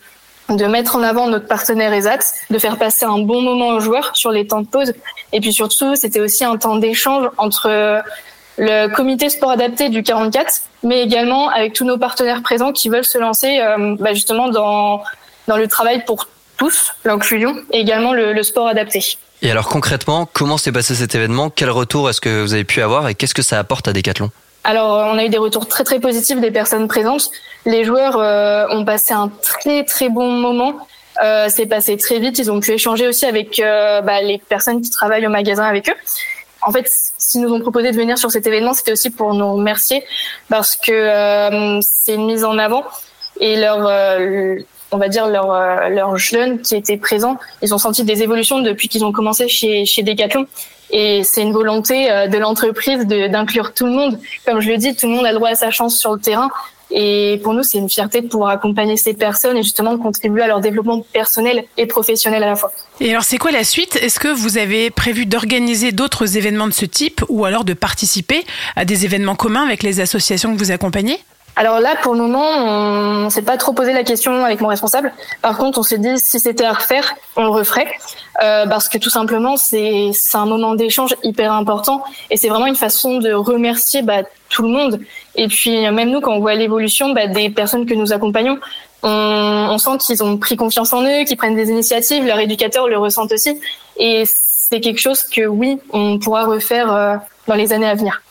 de 0.50 0.66
mettre 0.66 0.98
en 0.98 1.04
avant 1.04 1.28
notre 1.28 1.48
partenaire 1.48 1.94
ESAT, 1.94 2.20
de 2.50 2.60
faire 2.60 2.78
passer 2.78 3.06
un 3.06 3.20
bon 3.20 3.42
moment 3.42 3.70
aux 3.70 3.80
joueurs 3.80 4.16
sur 4.16 4.30
les 4.30 4.46
temps 4.46 4.62
de 4.62 4.68
pause. 4.68 4.94
Et 5.32 5.40
puis 5.40 5.54
surtout, 5.54 5.96
c'était 5.96 6.20
aussi 6.20 6.44
un 6.44 6.58
temps 6.58 6.76
d'échange 6.76 7.30
entre 7.38 8.04
le 8.58 8.88
comité 8.94 9.30
sport 9.30 9.52
adapté 9.52 9.90
du 9.90 10.04
44, 10.04 10.62
mais 10.84 11.02
également 11.02 11.50
avec 11.50 11.74
tous 11.74 11.86
nos 11.86 11.98
partenaires 11.98 12.42
présents 12.42 12.72
qui 12.72 12.90
veulent 12.90 13.06
se 13.06 13.18
lancer 13.18 13.60
euh, 13.60 13.96
bah, 14.00 14.14
justement 14.14 14.50
dans, 14.50 15.02
dans 15.48 15.58
le 15.58 15.68
travail 15.68 16.04
pour 16.06 16.28
tous, 16.64 16.94
l'inclusion, 17.04 17.58
et 17.74 17.82
également 17.82 18.14
le, 18.14 18.32
le 18.32 18.44
sport 18.44 18.68
adapté. 18.70 19.18
Et 19.42 19.52
alors 19.52 19.68
concrètement, 19.68 20.30
comment 20.32 20.58
s'est 20.58 20.72
passé 20.72 20.96
cet 20.96 21.14
événement? 21.14 21.50
Quel 21.50 21.70
retour 21.70 22.10
est-ce 22.10 22.22
que 22.22 22.42
vous 22.42 22.54
avez 22.54 22.64
pu 22.64 22.82
avoir 22.82 23.10
et 23.10 23.16
qu'est-ce 23.16 23.34
que 23.34 23.42
ça 23.42 23.60
apporte 23.60 23.90
à 23.90 23.92
Decathlon? 23.92 24.30
Alors, 24.64 25.12
on 25.14 25.18
a 25.18 25.26
eu 25.26 25.30
des 25.30 25.38
retours 25.38 25.68
très 25.68 25.84
très 25.84 26.00
positifs 26.00 26.40
des 26.40 26.52
personnes 26.52 26.88
présentes. 26.88 27.32
Les 27.66 27.84
joueurs 27.84 28.18
euh, 28.18 28.66
ont 28.70 28.86
passé 28.86 29.14
un 29.14 29.30
très 29.42 29.84
très 29.84 30.08
bon 30.08 30.32
moment. 30.32 30.88
Euh, 31.22 31.48
c'est 31.50 31.66
passé 31.66 31.98
très 31.98 32.20
vite. 32.20 32.40
Ils 32.40 32.50
ont 32.50 32.62
pu 32.62 32.72
échanger 32.72 33.10
aussi 33.10 33.26
avec 33.26 33.60
euh, 33.60 34.00
bah, 34.00 34.22
les 34.22 34.38
personnes 34.38 34.82
qui 34.82 34.90
travaillent 34.90 35.28
au 35.28 35.30
magasin 35.30 35.66
avec 35.66 35.90
eux. 35.90 36.00
En 36.62 36.72
fait, 36.72 36.90
s'ils 37.18 37.42
nous 37.42 37.54
ont 37.54 37.60
proposé 37.60 37.92
de 37.92 37.98
venir 37.98 38.18
sur 38.18 38.32
cet 38.32 38.48
événement, 38.48 38.74
c'était 38.74 38.94
aussi 38.94 39.10
pour 39.10 39.34
nous 39.34 39.56
remercier 39.56 40.06
parce 40.48 40.78
que 40.78 41.82
c'est 41.82 42.16
une 42.16 42.28
mise 42.28 42.46
en 42.46 42.58
avant 42.58 42.86
et 43.42 43.58
leur, 43.58 43.80
on 44.94 44.98
va 44.98 45.10
dire 45.10 45.28
leurs 45.28 45.52
euh, 45.52 46.16
jeunes 46.16 46.62
qui 46.62 46.76
étaient 46.76 46.98
présents, 46.98 47.38
ils 47.62 47.74
ont 47.74 47.78
senti 47.78 48.04
des 48.04 48.22
évolutions 48.22 48.62
depuis 48.62 48.88
qu'ils 48.88 49.04
ont 49.04 49.12
commencé 49.12 49.48
chez 49.48 49.86
chez 49.86 50.04
Decathlon. 50.04 50.46
Et 50.92 51.24
c'est 51.24 51.42
une 51.42 51.54
volonté 51.54 52.12
euh, 52.12 52.28
de 52.28 52.38
l'entreprise 52.38 53.06
d'inclure 53.08 53.74
tout 53.74 53.86
le 53.86 53.92
monde. 53.92 54.20
Comme 54.46 54.60
je 54.62 54.70
le 54.70 54.78
dis, 54.78 54.96
tout 54.96 55.08
le 55.08 55.14
monde 55.14 55.26
a 55.26 55.34
droit 55.34 55.50
à 55.50 55.56
sa 55.56 55.72
chance 55.72 56.00
sur 56.00 56.14
le 56.14 56.20
terrain. 56.20 56.50
Et 56.92 57.40
pour 57.42 57.56
nous, 57.56 57.64
c'est 57.64 57.80
une 57.80 57.90
fierté 57.90 58.22
de 58.22 58.28
pouvoir 58.28 58.52
accompagner 58.52 58.98
ces 58.98 59.16
personnes 59.16 59.58
et 59.58 59.64
justement 59.64 59.98
contribuer 59.98 60.44
à 60.44 60.48
leur 60.48 60.60
développement 60.60 61.02
personnel 61.02 61.64
et 61.78 61.88
professionnel 61.88 62.44
à 62.44 62.48
la 62.48 62.56
fois. 62.56 62.72
Et 63.00 63.10
alors, 63.10 63.24
c'est 63.24 63.40
quoi 63.40 63.50
la 63.50 63.64
suite? 63.64 63.96
Est-ce 63.96 64.20
que 64.20 64.28
vous 64.28 64.60
avez 64.60 64.92
prévu 64.92 65.26
d'organiser 65.26 65.92
d'autres 65.92 66.38
événements 66.38 66.68
de 66.68 66.74
ce 66.74 66.86
type 66.86 67.24
ou 67.30 67.46
alors 67.46 67.64
de 67.64 67.74
participer 67.74 68.44
à 68.76 68.86
des 68.86 69.06
événements 69.06 69.36
communs 69.36 69.64
avec 69.64 69.82
les 69.82 70.02
associations 70.02 70.54
que 70.54 70.60
vous 70.60 70.70
accompagnez? 70.70 71.18
Alors 71.56 71.80
là, 71.80 71.96
pour 72.02 72.14
le 72.14 72.20
moment, 72.20 73.26
on 73.26 73.30
s'est 73.30 73.44
pas 73.44 73.58
trop 73.58 73.74
posé 73.74 73.94
la 73.94 74.04
question 74.04 74.44
avec 74.44 74.60
mon 74.60 74.70
responsable. 74.70 75.14
Par 75.42 75.58
contre, 75.58 75.80
on 75.80 75.84
s'est 75.84 76.00
dit 76.00 76.18
si 76.18 76.40
c'était 76.40 76.66
à 76.66 76.74
refaire, 76.74 77.14
on 77.36 77.44
le 77.44 77.50
referait 77.50 77.88
euh, 78.42 78.66
parce 78.66 78.90
que 78.90 78.98
tout 78.98 79.12
simplement, 79.12 79.56
c'est 79.56 80.12
un 80.34 80.46
moment 80.46 80.74
d'échange 80.74 81.16
hyper 81.24 81.52
important 81.52 82.04
et 82.32 82.38
c'est 82.38 82.50
vraiment 82.50 82.66
une 82.66 82.76
façon 82.76 83.20
de 83.20 83.32
remercier 83.32 84.02
bah, 84.02 84.24
tout 84.50 84.64
le 84.64 84.70
monde. 84.70 85.00
Et 85.36 85.48
puis 85.48 85.90
même 85.92 86.10
nous, 86.10 86.22
quand 86.22 86.34
on 86.34 86.40
voit 86.40 86.56
l'évolution 86.56 87.14
bah, 87.14 87.28
des 87.28 87.52
personnes 87.52 87.86
que 87.86 87.94
nous 87.94 88.14
accompagnons, 88.14 88.58
on, 89.04 89.68
on 89.70 89.78
sent 89.78 89.98
qu'ils 90.00 90.24
ont 90.24 90.38
pris 90.38 90.56
confiance 90.56 90.92
en 90.92 91.04
eux, 91.04 91.24
qu'ils 91.26 91.38
prennent 91.38 91.56
des 91.56 91.70
initiatives, 91.70 92.26
leurs 92.26 92.40
éducateurs 92.40 92.88
le 92.88 92.98
ressentent 92.98 93.32
aussi. 93.32 93.60
Et 93.98 94.24
c'est 94.26 94.80
quelque 94.80 95.00
chose 95.00 95.24
que 95.24 95.46
oui, 95.46 95.78
on 95.92 96.18
pourra 96.18 96.46
refaire 96.46 96.92
euh, 96.92 97.16
dans 97.48 97.56
les 97.56 97.74
années 97.74 97.90
à 97.90 97.94
venir. 97.94 98.24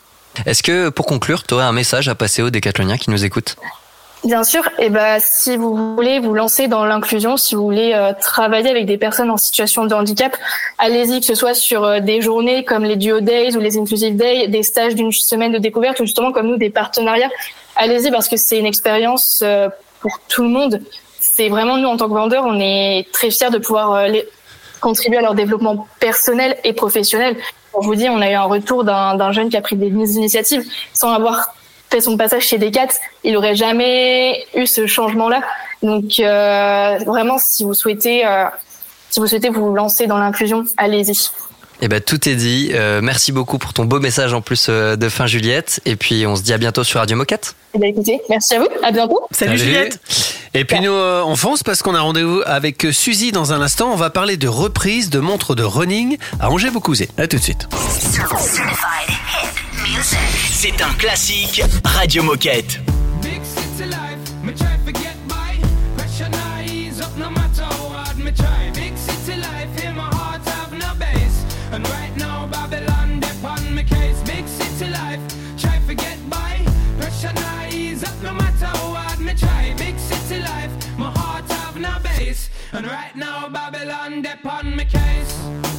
Est-ce 0.47 0.63
que 0.63 0.89
pour 0.89 1.07
conclure, 1.07 1.45
tu 1.45 1.55
aurais 1.55 1.65
un 1.65 1.73
message 1.73 2.09
à 2.09 2.15
passer 2.15 2.43
aux 2.43 2.51
décathloniens 2.51 2.97
qui 2.97 3.11
nous 3.11 3.25
écoutent? 3.25 3.57
Bien 4.25 4.45
sûr, 4.45 4.63
et 4.79 4.89
ben 4.89 5.19
si 5.19 5.57
vous 5.57 5.97
voulez 5.97 6.21
vous 6.21 6.33
lancer 6.33 6.69
dans 6.69 6.85
l'inclusion, 6.85 7.37
si 7.37 7.57
vous 7.57 7.65
voulez 7.65 7.93
euh, 7.93 8.13
travailler 8.13 8.71
avec 8.71 8.87
des 8.87 8.97
personnes 8.97 9.33
en 9.33 9.37
situation 9.37 9.85
de 9.85 9.95
handicap, 9.95 10.37
allez-y 10.79 11.19
que 11.19 11.27
ce 11.27 11.35
soit 11.35 11.55
sur 11.55 11.83
euh, 11.83 11.99
des 11.99 12.21
journées 12.21 12.65
comme 12.65 12.85
les 12.85 12.95
Duo 12.95 13.21
Days 13.21 13.57
ou 13.57 13.61
les 13.61 13.77
Inclusive 13.77 14.15
Days, 14.15 14.47
des 14.47 14.63
stages 14.63 14.95
d'une 14.95 15.11
semaine 15.11 15.51
de 15.51 15.59
découverte 15.59 15.99
ou 15.99 16.05
justement 16.05 16.31
comme 16.31 16.47
nous 16.47 16.57
des 16.57 16.71
partenariats. 16.71 17.31
Allez-y 17.75 18.13
parce 18.13 18.29
que 18.29 18.37
c'est 18.37 18.59
une 18.59 18.67
expérience 18.67 19.41
euh, 19.43 19.69
pour 20.01 20.21
tout 20.29 20.45
le 20.45 20.51
monde. 20.51 20.81
C'est 21.19 21.49
vraiment 21.49 21.77
nous 21.77 21.89
en 21.89 21.97
tant 21.97 22.09
que 22.09 22.15
vendeurs, 22.15 22.45
on 22.47 22.61
est 22.61 23.09
très 23.13 23.33
fiers 23.33 23.51
de 23.51 23.59
pouvoir 23.59 24.07
contribuer 24.81 25.19
à 25.19 25.23
leur 25.23 25.35
développement 25.35 25.89
personnel 25.99 26.57
et 26.63 26.75
professionnel. 26.75 27.37
Je 27.81 27.87
vous 27.87 27.95
dis, 27.95 28.09
on 28.09 28.21
a 28.21 28.31
eu 28.31 28.35
un 28.35 28.45
retour 28.45 28.85
d'un 28.85 29.33
jeune 29.33 29.49
qui 29.49 29.57
a 29.57 29.61
pris 29.61 29.77
des 29.77 29.89
initiatives 29.89 30.65
sans 30.93 31.13
avoir 31.13 31.55
fait 31.91 32.01
son 32.01 32.17
passage 32.17 32.45
chez 32.45 32.59
Decat, 32.59 32.89
il 33.23 33.37
aurait 33.37 33.55
jamais 33.55 34.47
eu 34.55 34.67
ce 34.67 34.87
changement-là. 34.87 35.43
Donc 35.83 36.19
euh, 36.19 36.99
vraiment, 37.07 37.37
si 37.39 37.65
vous 37.65 37.75
souhaitez, 37.75 38.27
euh, 38.27 38.47
si 39.11 39.21
vous 39.21 39.27
souhaitez 39.27 39.51
vous 39.51 39.75
lancer 39.75 40.07
dans 40.07 40.17
l'inclusion, 40.19 40.65
allez-y. 40.79 41.31
Eh 41.85 41.89
ben 41.89 42.01
tout 42.01 42.29
est 42.29 42.37
dit. 42.37 42.71
Euh, 42.73 43.01
merci 43.03 43.33
beaucoup 43.33 43.59
pour 43.59 43.73
ton 43.73 43.85
beau 43.85 43.99
message 43.99 44.33
en 44.33 44.41
plus 44.41 44.69
euh, 44.69 44.95
de 44.95 45.09
fin 45.09 45.27
Juliette. 45.27 45.81
Et 45.85 45.97
puis 45.97 46.27
on 46.27 46.37
se 46.37 46.43
dit 46.43 46.53
à 46.53 46.59
bientôt 46.59 46.85
sur 46.85 47.01
Radio 47.01 47.17
Moquette. 47.17 47.57
Eh 47.75 47.79
bien, 47.79 47.89
écoutez, 47.89 48.21
merci 48.31 48.55
à 48.55 48.61
vous, 48.61 48.69
à 48.83 48.93
bientôt. 48.93 49.27
Et 50.55 50.65
puis 50.65 50.81
nous, 50.81 50.93
euh, 50.93 51.23
on 51.25 51.35
fonce 51.35 51.63
parce 51.63 51.83
qu'on 51.83 51.95
a 51.95 52.01
rendez-vous 52.01 52.43
avec 52.45 52.87
Suzy 52.91 53.33
dans 53.33 53.55
un 53.55 53.63
instant. 53.63 53.91
On 53.91 53.97
va 53.97 54.11
parler 54.11 54.37
de 54.37 54.49
reprise 54.49 55.09
de 55.09 55.19
montres 55.19 55.55
de 55.55 55.63
running 55.63 56.19
à 56.41 56.51
Angers-Beaucouzé. 56.51 57.09
À 57.17 57.27
tout 57.27 57.39
de 57.39 57.43
suite. 57.43 57.69
C'est 60.51 60.83
un 60.83 60.93
classique 60.95 61.63
Radio 61.85 62.23
Moquette. 62.23 62.81
And 82.73 82.87
right 82.87 83.15
now 83.15 83.49
Babylon 83.49 84.23
dip 84.23 84.45
on 84.47 84.77
me 84.77 84.85
case. 84.85 85.72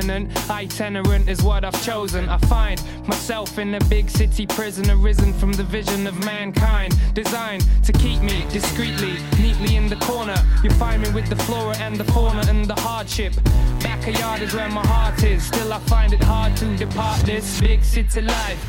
Permanent 0.00 0.50
itinerant 0.50 1.28
is 1.28 1.42
what 1.42 1.64
I've 1.64 1.84
chosen. 1.84 2.28
I 2.28 2.38
find 2.38 2.82
myself 3.06 3.58
in 3.58 3.74
a 3.74 3.80
big 3.84 4.08
city 4.08 4.46
prison, 4.46 4.90
arisen 4.90 5.32
from 5.34 5.52
the 5.52 5.62
vision 5.62 6.06
of 6.06 6.24
mankind. 6.24 6.96
Designed 7.14 7.66
to 7.84 7.92
keep 7.92 8.22
me 8.22 8.46
discreetly, 8.50 9.18
neatly 9.38 9.76
in 9.76 9.88
the 9.88 9.96
corner. 9.96 10.36
You 10.62 10.70
find 10.70 11.02
me 11.02 11.10
with 11.10 11.28
the 11.28 11.36
flora 11.36 11.76
and 11.78 11.96
the 11.96 12.04
fauna 12.04 12.46
and 12.48 12.64
the 12.64 12.80
hardship. 12.80 13.34
Backyard 13.80 14.40
is 14.40 14.54
where 14.54 14.70
my 14.70 14.86
heart 14.86 15.22
is. 15.22 15.42
Still, 15.42 15.72
I 15.72 15.78
find 15.80 16.12
it 16.14 16.22
hard 16.22 16.56
to 16.58 16.76
depart 16.76 17.20
this 17.20 17.60
big 17.60 17.84
city 17.84 18.22
life. 18.22 18.60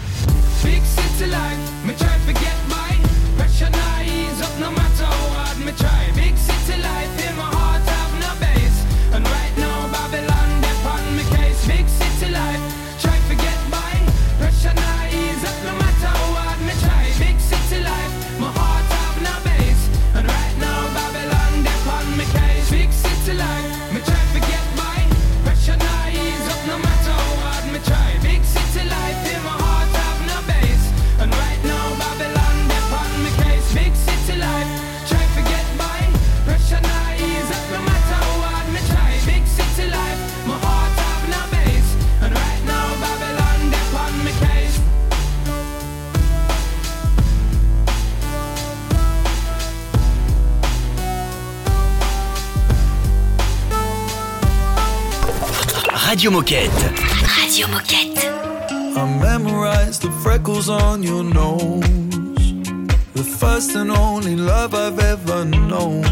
Big 0.64 0.84
city 0.84 1.32
life, 1.32 1.86
me 1.86 1.94
try 1.96 2.18
forget 2.30 2.58
my 2.68 2.92
pressure 3.38 3.72
ease 4.04 4.42
up 4.42 4.60
no 4.60 4.70
matter 4.72 5.06
how 5.06 5.30
hard 5.36 5.66
me 5.66 5.72
try. 5.78 6.12
Big 6.14 6.36
city 6.38 6.82
life 6.82 7.30
in 7.30 7.38
my 7.38 7.44
heart 7.44 7.61
Radio 56.22 56.40
Moquette. 56.40 56.84
Radio 57.40 57.66
Moquette. 57.66 58.24
I 58.96 59.20
memorized 59.20 60.04
the 60.04 60.12
freckles 60.22 60.70
on 60.70 61.02
your 61.02 61.24
nose. 61.24 61.82
The 63.16 63.24
first 63.24 63.74
and 63.74 63.90
only 63.90 64.36
love 64.36 64.76
I've 64.76 65.00
ever 65.00 65.46
known. 65.46 66.04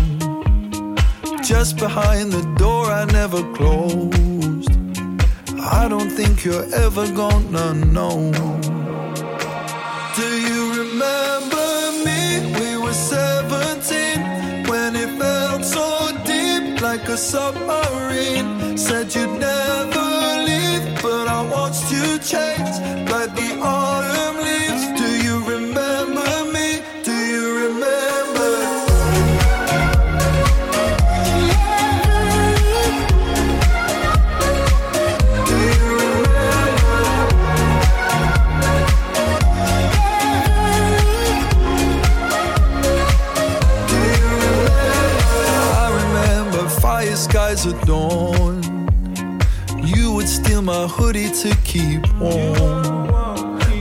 Just 1.43 1.77
behind 1.77 2.31
the 2.31 2.41
door 2.57 2.85
I 2.85 3.05
never 3.05 3.43
closed. 3.53 4.71
I 5.61 5.87
don't 5.87 6.09
think 6.09 6.43
you're 6.43 6.65
ever 6.73 7.05
gonna 7.11 7.75
know. 7.75 8.31
Do 10.15 10.27
you 10.49 10.61
remember 10.81 11.67
me? 12.03 12.21
We 12.59 12.77
were 12.81 12.93
17 12.93 14.63
when 14.71 14.95
it 14.95 15.19
felt 15.19 15.63
so 15.63 16.09
deep 16.25 16.81
like 16.81 17.07
a 17.07 17.15
submarine. 17.15 18.75
Said 18.75 19.13
you'd 19.13 19.39
never 19.39 19.59
leave, 19.89 19.98
but 21.01 21.27
I 21.27 21.41
watched 21.49 21.91
you 21.91 22.19
change 22.19 22.75
like 23.09 23.33
the 23.35 23.49
autumn 23.61 24.37
leaves. 24.45 24.99
Do 24.99 25.07
you 25.25 25.37
remember 25.45 26.51
me? 26.53 26.81
Do 27.03 27.13
you 27.13 27.45
remember? 27.65 28.49
I 45.81 45.87
remember 46.01 46.69
fire 46.69 47.15
skies 47.15 47.65
at 47.65 47.85
dawn. 47.85 48.38
My 50.69 50.85
hoodie 50.85 51.31
to 51.31 51.55
keep 51.63 52.07
warm. 52.19 53.17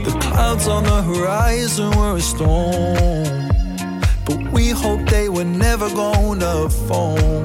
The 0.05 0.17
clouds 0.19 0.67
on 0.67 0.85
the 0.85 1.03
horizon 1.03 1.95
were 1.95 2.15
a 2.15 2.19
storm. 2.19 3.51
But 4.25 4.51
we 4.51 4.71
hoped 4.71 5.07
they 5.07 5.29
were 5.29 5.43
never 5.43 5.87
gonna 5.91 6.67
fall. 6.87 7.43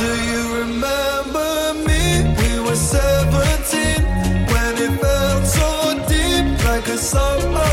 Do 0.00 0.10
you 0.30 0.42
remember 0.60 1.72
me? 1.88 2.02
We 2.40 2.60
were 2.60 2.76
17 2.76 4.04
when 4.52 4.72
it 4.86 5.00
felt 5.00 5.46
so 5.46 5.94
deep 6.08 6.64
like 6.66 6.86
a 6.88 6.98
submarine. 6.98 7.67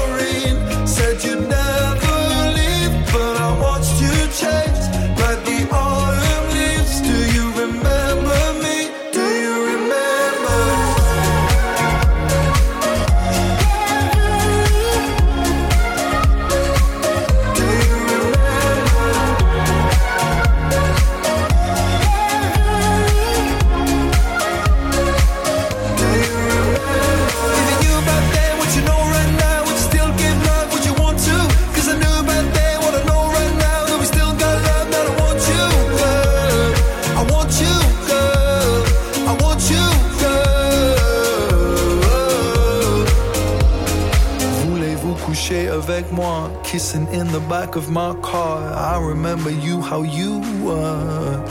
Kissing 46.76 47.08
in 47.14 47.28
the 47.32 47.40
back 47.40 47.78
of 47.78 47.90
my 47.90 48.14
car. 48.16 48.60
I 48.74 49.00
remember 49.00 49.50
you, 49.50 49.80
how 49.80 50.02
you 50.02 50.42
were. 50.62 51.46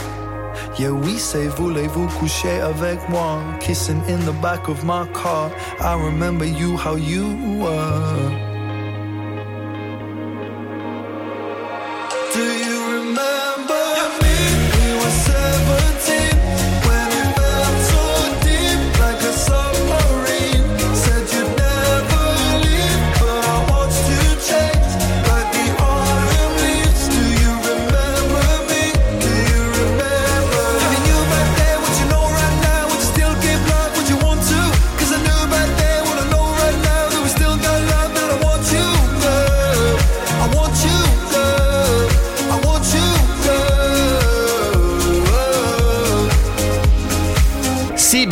Yeah, 0.77 0.91
we 0.91 1.17
say 1.17 1.47
voulez-vous 1.47 2.07
coucher 2.19 2.61
avec 2.61 2.99
moi? 3.09 3.41
Kissing 3.59 4.03
in 4.07 4.23
the 4.25 4.33
back 4.33 4.67
of 4.67 4.83
my 4.83 5.07
car. 5.13 5.51
I 5.79 5.95
remember 5.95 6.45
you, 6.45 6.77
how 6.77 6.93
you 6.93 7.25
were. 7.59 8.54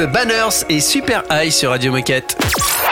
Banners 0.05 0.65
et 0.69 0.79
Super 0.79 1.23
High 1.31 1.51
sur 1.51 1.69
Radio 1.69 1.91
Moquette. 1.91 2.37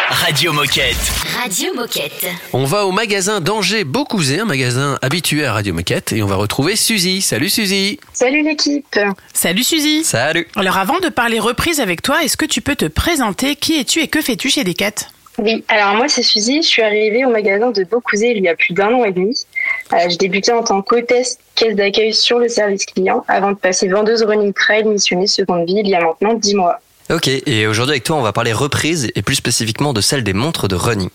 Radio 0.10 0.54
Moquette. 0.54 0.96
Radio 1.42 1.74
Moquette. 1.74 2.28
On 2.54 2.66
va 2.66 2.86
au 2.86 2.92
magasin 2.92 3.42
d'Angers 3.42 3.84
Beaucouzé, 3.84 4.40
un 4.40 4.46
magasin 4.46 4.98
habitué 5.02 5.46
à 5.46 5.54
Radio 5.54 5.74
Moquette, 5.74 6.14
et 6.14 6.24
on 6.24 6.28
va 6.28 6.36
retrouver 6.36 6.76
Suzy. 6.76 7.22
Salut 7.22 7.50
Suzy. 7.50 8.00
Salut 8.14 8.44
l'équipe. 8.44 9.00
Salut 9.34 9.64
Suzy. 9.64 10.04
Salut. 10.04 10.48
Alors 10.56 10.78
avant 10.78 11.00
de 11.00 11.10
parler 11.10 11.40
reprise 11.40 11.80
avec 11.80 12.02
toi, 12.02 12.24
est-ce 12.24 12.38
que 12.38 12.46
tu 12.46 12.62
peux 12.62 12.76
te 12.76 12.86
présenter? 12.86 13.56
Qui 13.56 13.80
es-tu 13.80 14.00
et 14.02 14.08
que 14.08 14.22
fais-tu 14.22 14.50
chez 14.50 14.64
Decat? 14.64 15.08
Oui, 15.38 15.64
alors 15.70 15.96
moi 15.96 16.08
c'est 16.08 16.24
Suzy, 16.24 16.62
je 16.62 16.68
suis 16.68 16.82
arrivée 16.82 17.26
au 17.26 17.30
magasin 17.30 17.72
de 17.72 17.84
Beaucouzé 17.84 18.32
il 18.36 18.44
y 18.44 18.50
a 18.50 18.56
plus 18.56 18.74
d'un 18.74 18.94
an 18.94 19.04
et 19.06 19.12
demi. 19.12 19.46
Euh, 19.94 19.98
j'ai 20.10 20.18
débuté 20.18 20.52
en 20.52 20.64
tant 20.64 20.82
qu'hôtesse 20.82 21.40
caisse 21.56 21.76
d'accueil 21.76 22.14
sur 22.14 22.38
le 22.38 22.48
service 22.48 22.86
client 22.86 23.24
avant 23.28 23.52
de 23.52 23.58
passer 23.58 23.88
vendeuse 23.88 24.24
running 24.24 24.54
trail 24.54 24.84
missionnée 24.84 25.28
seconde 25.28 25.66
vie 25.66 25.82
il 25.84 25.90
y 25.90 25.96
a 25.96 26.02
maintenant 26.02 26.34
10 26.34 26.56
mois. 26.56 26.80
Ok, 27.10 27.28
et 27.28 27.68
aujourd'hui 27.68 27.94
avec 27.94 28.04
toi, 28.04 28.16
on 28.16 28.22
va 28.22 28.32
parler 28.32 28.54
reprise 28.54 29.12
et 29.16 29.22
plus 29.22 29.36
spécifiquement 29.36 29.92
de 29.92 30.00
celle 30.00 30.24
des 30.24 30.34
montres 30.34 30.68
de 30.68 30.76
running. 30.76 31.10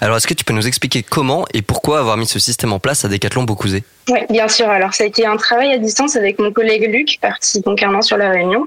Alors, 0.00 0.16
est-ce 0.16 0.26
que 0.26 0.34
tu 0.34 0.44
peux 0.44 0.54
nous 0.54 0.66
expliquer 0.66 1.02
comment 1.02 1.44
et 1.52 1.60
pourquoi 1.60 1.98
avoir 1.98 2.16
mis 2.16 2.26
ce 2.26 2.38
système 2.38 2.72
en 2.72 2.78
place 2.78 3.04
à 3.04 3.08
Decathlon 3.08 3.42
Beaucouzé 3.42 3.82
Oui, 4.08 4.20
bien 4.30 4.48
sûr. 4.48 4.68
Alors, 4.70 4.94
ça 4.94 5.04
a 5.04 5.06
été 5.06 5.26
un 5.26 5.36
travail 5.36 5.72
à 5.72 5.78
distance 5.78 6.16
avec 6.16 6.38
mon 6.38 6.52
collègue 6.52 6.90
Luc, 6.90 7.18
parti 7.20 7.60
donc 7.60 7.82
un 7.82 7.94
an 7.94 8.02
sur 8.02 8.16
la 8.16 8.30
Réunion. 8.30 8.66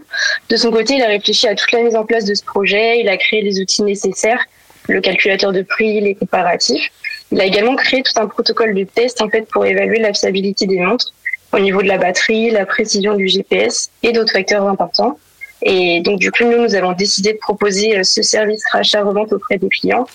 De 0.49 0.57
son 0.57 0.69
côté, 0.69 0.95
il 0.95 1.01
a 1.01 1.07
réfléchi 1.07 1.47
à 1.47 1.55
toute 1.55 1.71
la 1.71 1.81
mise 1.81 1.95
en 1.95 2.05
place 2.05 2.25
de 2.25 2.35
ce 2.35 2.43
projet. 2.43 2.99
Il 2.99 3.09
a 3.09 3.17
créé 3.17 3.41
les 3.41 3.59
outils 3.59 3.81
nécessaires, 3.81 4.45
le 4.87 5.01
calculateur 5.01 5.53
de 5.53 5.63
prix, 5.63 6.01
les 6.01 6.13
comparatifs. 6.13 6.91
Il 7.31 7.41
a 7.41 7.45
également 7.45 7.75
créé 7.75 8.03
tout 8.03 8.19
un 8.19 8.27
protocole 8.27 8.75
de 8.75 8.83
test 8.83 9.21
en 9.21 9.29
fait 9.29 9.47
pour 9.51 9.65
évaluer 9.65 9.99
la 9.99 10.13
fiabilité 10.13 10.67
des 10.67 10.79
montres 10.79 11.11
au 11.51 11.59
niveau 11.59 11.81
de 11.81 11.87
la 11.87 11.97
batterie, 11.97 12.51
la 12.51 12.65
précision 12.65 13.15
du 13.15 13.27
GPS 13.27 13.89
et 14.03 14.11
d'autres 14.11 14.33
facteurs 14.33 14.67
importants. 14.67 15.17
Et 15.61 16.01
donc, 16.01 16.19
du 16.19 16.31
coup, 16.31 16.43
nous, 16.43 16.61
nous 16.61 16.75
avons 16.75 16.93
décidé 16.93 17.33
de 17.33 17.37
proposer 17.37 17.97
euh, 17.97 18.03
ce 18.03 18.21
service 18.21 18.63
rachat-revente 18.71 19.33
auprès 19.33 19.57
des 19.57 19.69
clients. 19.69 20.05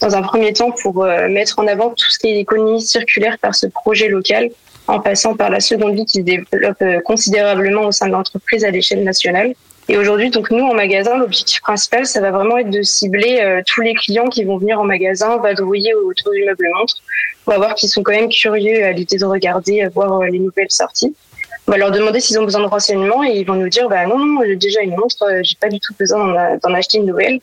Dans 0.00 0.14
un 0.14 0.22
premier 0.22 0.52
temps, 0.52 0.70
pour 0.70 1.04
euh, 1.04 1.28
mettre 1.28 1.58
en 1.58 1.66
avant 1.66 1.90
tout 1.90 2.10
ce 2.10 2.18
qui 2.18 2.28
est 2.28 2.40
économie 2.40 2.82
circulaire 2.82 3.38
par 3.38 3.54
ce 3.54 3.66
projet 3.66 4.08
local, 4.08 4.50
en 4.88 5.00
passant 5.00 5.34
par 5.34 5.50
la 5.50 5.60
seconde 5.60 5.94
vie 5.94 6.06
qui 6.06 6.18
se 6.18 6.22
développe 6.22 6.82
euh, 6.82 7.00
considérablement 7.00 7.86
au 7.86 7.92
sein 7.92 8.06
de 8.06 8.12
l'entreprise 8.12 8.64
à 8.64 8.70
l'échelle 8.70 9.04
nationale. 9.04 9.54
Et 9.88 9.96
aujourd'hui, 9.96 10.30
donc 10.30 10.50
nous 10.50 10.64
en 10.64 10.74
magasin, 10.74 11.16
l'objectif 11.16 11.60
principal, 11.60 12.06
ça 12.06 12.20
va 12.20 12.32
vraiment 12.32 12.58
être 12.58 12.70
de 12.70 12.82
cibler 12.82 13.62
tous 13.68 13.82
les 13.82 13.94
clients 13.94 14.28
qui 14.28 14.42
vont 14.42 14.58
venir 14.58 14.80
en 14.80 14.84
magasin, 14.84 15.36
vadrouiller 15.36 15.94
autour 15.94 16.32
du 16.32 16.44
meuble 16.44 16.66
montre. 16.76 16.96
On 17.46 17.52
va 17.52 17.58
voir 17.58 17.74
qu'ils 17.76 17.88
sont 17.88 18.02
quand 18.02 18.10
même 18.10 18.28
curieux 18.28 18.84
à 18.84 18.90
l'idée 18.90 19.16
de 19.16 19.24
regarder, 19.24 19.82
à 19.82 19.88
voir 19.88 20.22
les 20.22 20.40
nouvelles 20.40 20.72
sorties. 20.72 21.14
On 21.68 21.72
va 21.72 21.78
leur 21.78 21.90
demander 21.90 22.20
s'ils 22.20 22.38
ont 22.38 22.44
besoin 22.44 22.60
de 22.60 22.68
renseignements 22.68 23.24
et 23.24 23.38
ils 23.38 23.44
vont 23.44 23.54
nous 23.54 23.68
dire 23.68 23.88
bah 23.88 24.06
non, 24.06 24.18
non 24.18 24.40
j'ai 24.46 24.54
déjà 24.54 24.82
une 24.82 24.94
montre, 24.94 25.20
euh, 25.22 25.40
j'ai 25.42 25.56
pas 25.60 25.68
du 25.68 25.80
tout 25.80 25.92
besoin 25.98 26.56
d'en 26.62 26.74
acheter 26.74 26.98
une 26.98 27.06
nouvelle. 27.06 27.40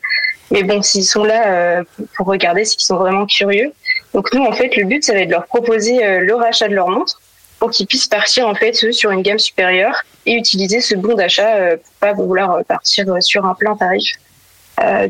Mais 0.50 0.62
bon, 0.62 0.80
s'ils 0.80 1.04
sont 1.04 1.24
là 1.24 1.46
euh, 1.48 1.84
pour 2.16 2.26
regarder, 2.26 2.62
qu'ils 2.62 2.80
sont 2.80 2.96
vraiment 2.96 3.26
curieux. 3.26 3.72
Donc 4.14 4.32
nous, 4.32 4.42
en 4.42 4.52
fait, 4.52 4.76
le 4.76 4.84
but, 4.84 5.04
ça 5.04 5.12
va 5.12 5.20
être 5.20 5.28
de 5.28 5.32
leur 5.32 5.46
proposer 5.46 6.04
euh, 6.04 6.20
le 6.20 6.34
rachat 6.34 6.68
de 6.68 6.74
leur 6.74 6.88
montre 6.88 7.20
pour 7.58 7.70
qu'ils 7.70 7.86
puissent 7.86 8.08
partir 8.08 8.48
en 8.48 8.54
fait 8.54 8.72
sur 8.92 9.10
une 9.10 9.20
gamme 9.20 9.38
supérieure 9.38 10.02
et 10.24 10.34
utiliser 10.34 10.80
ce 10.80 10.94
bon 10.94 11.14
d'achat 11.14 11.76
pour 11.76 11.92
pas 12.00 12.12
vouloir 12.12 12.64
partir 12.64 13.06
sur 13.20 13.44
un 13.44 13.54
plein 13.54 13.76
tarif. 13.76 14.10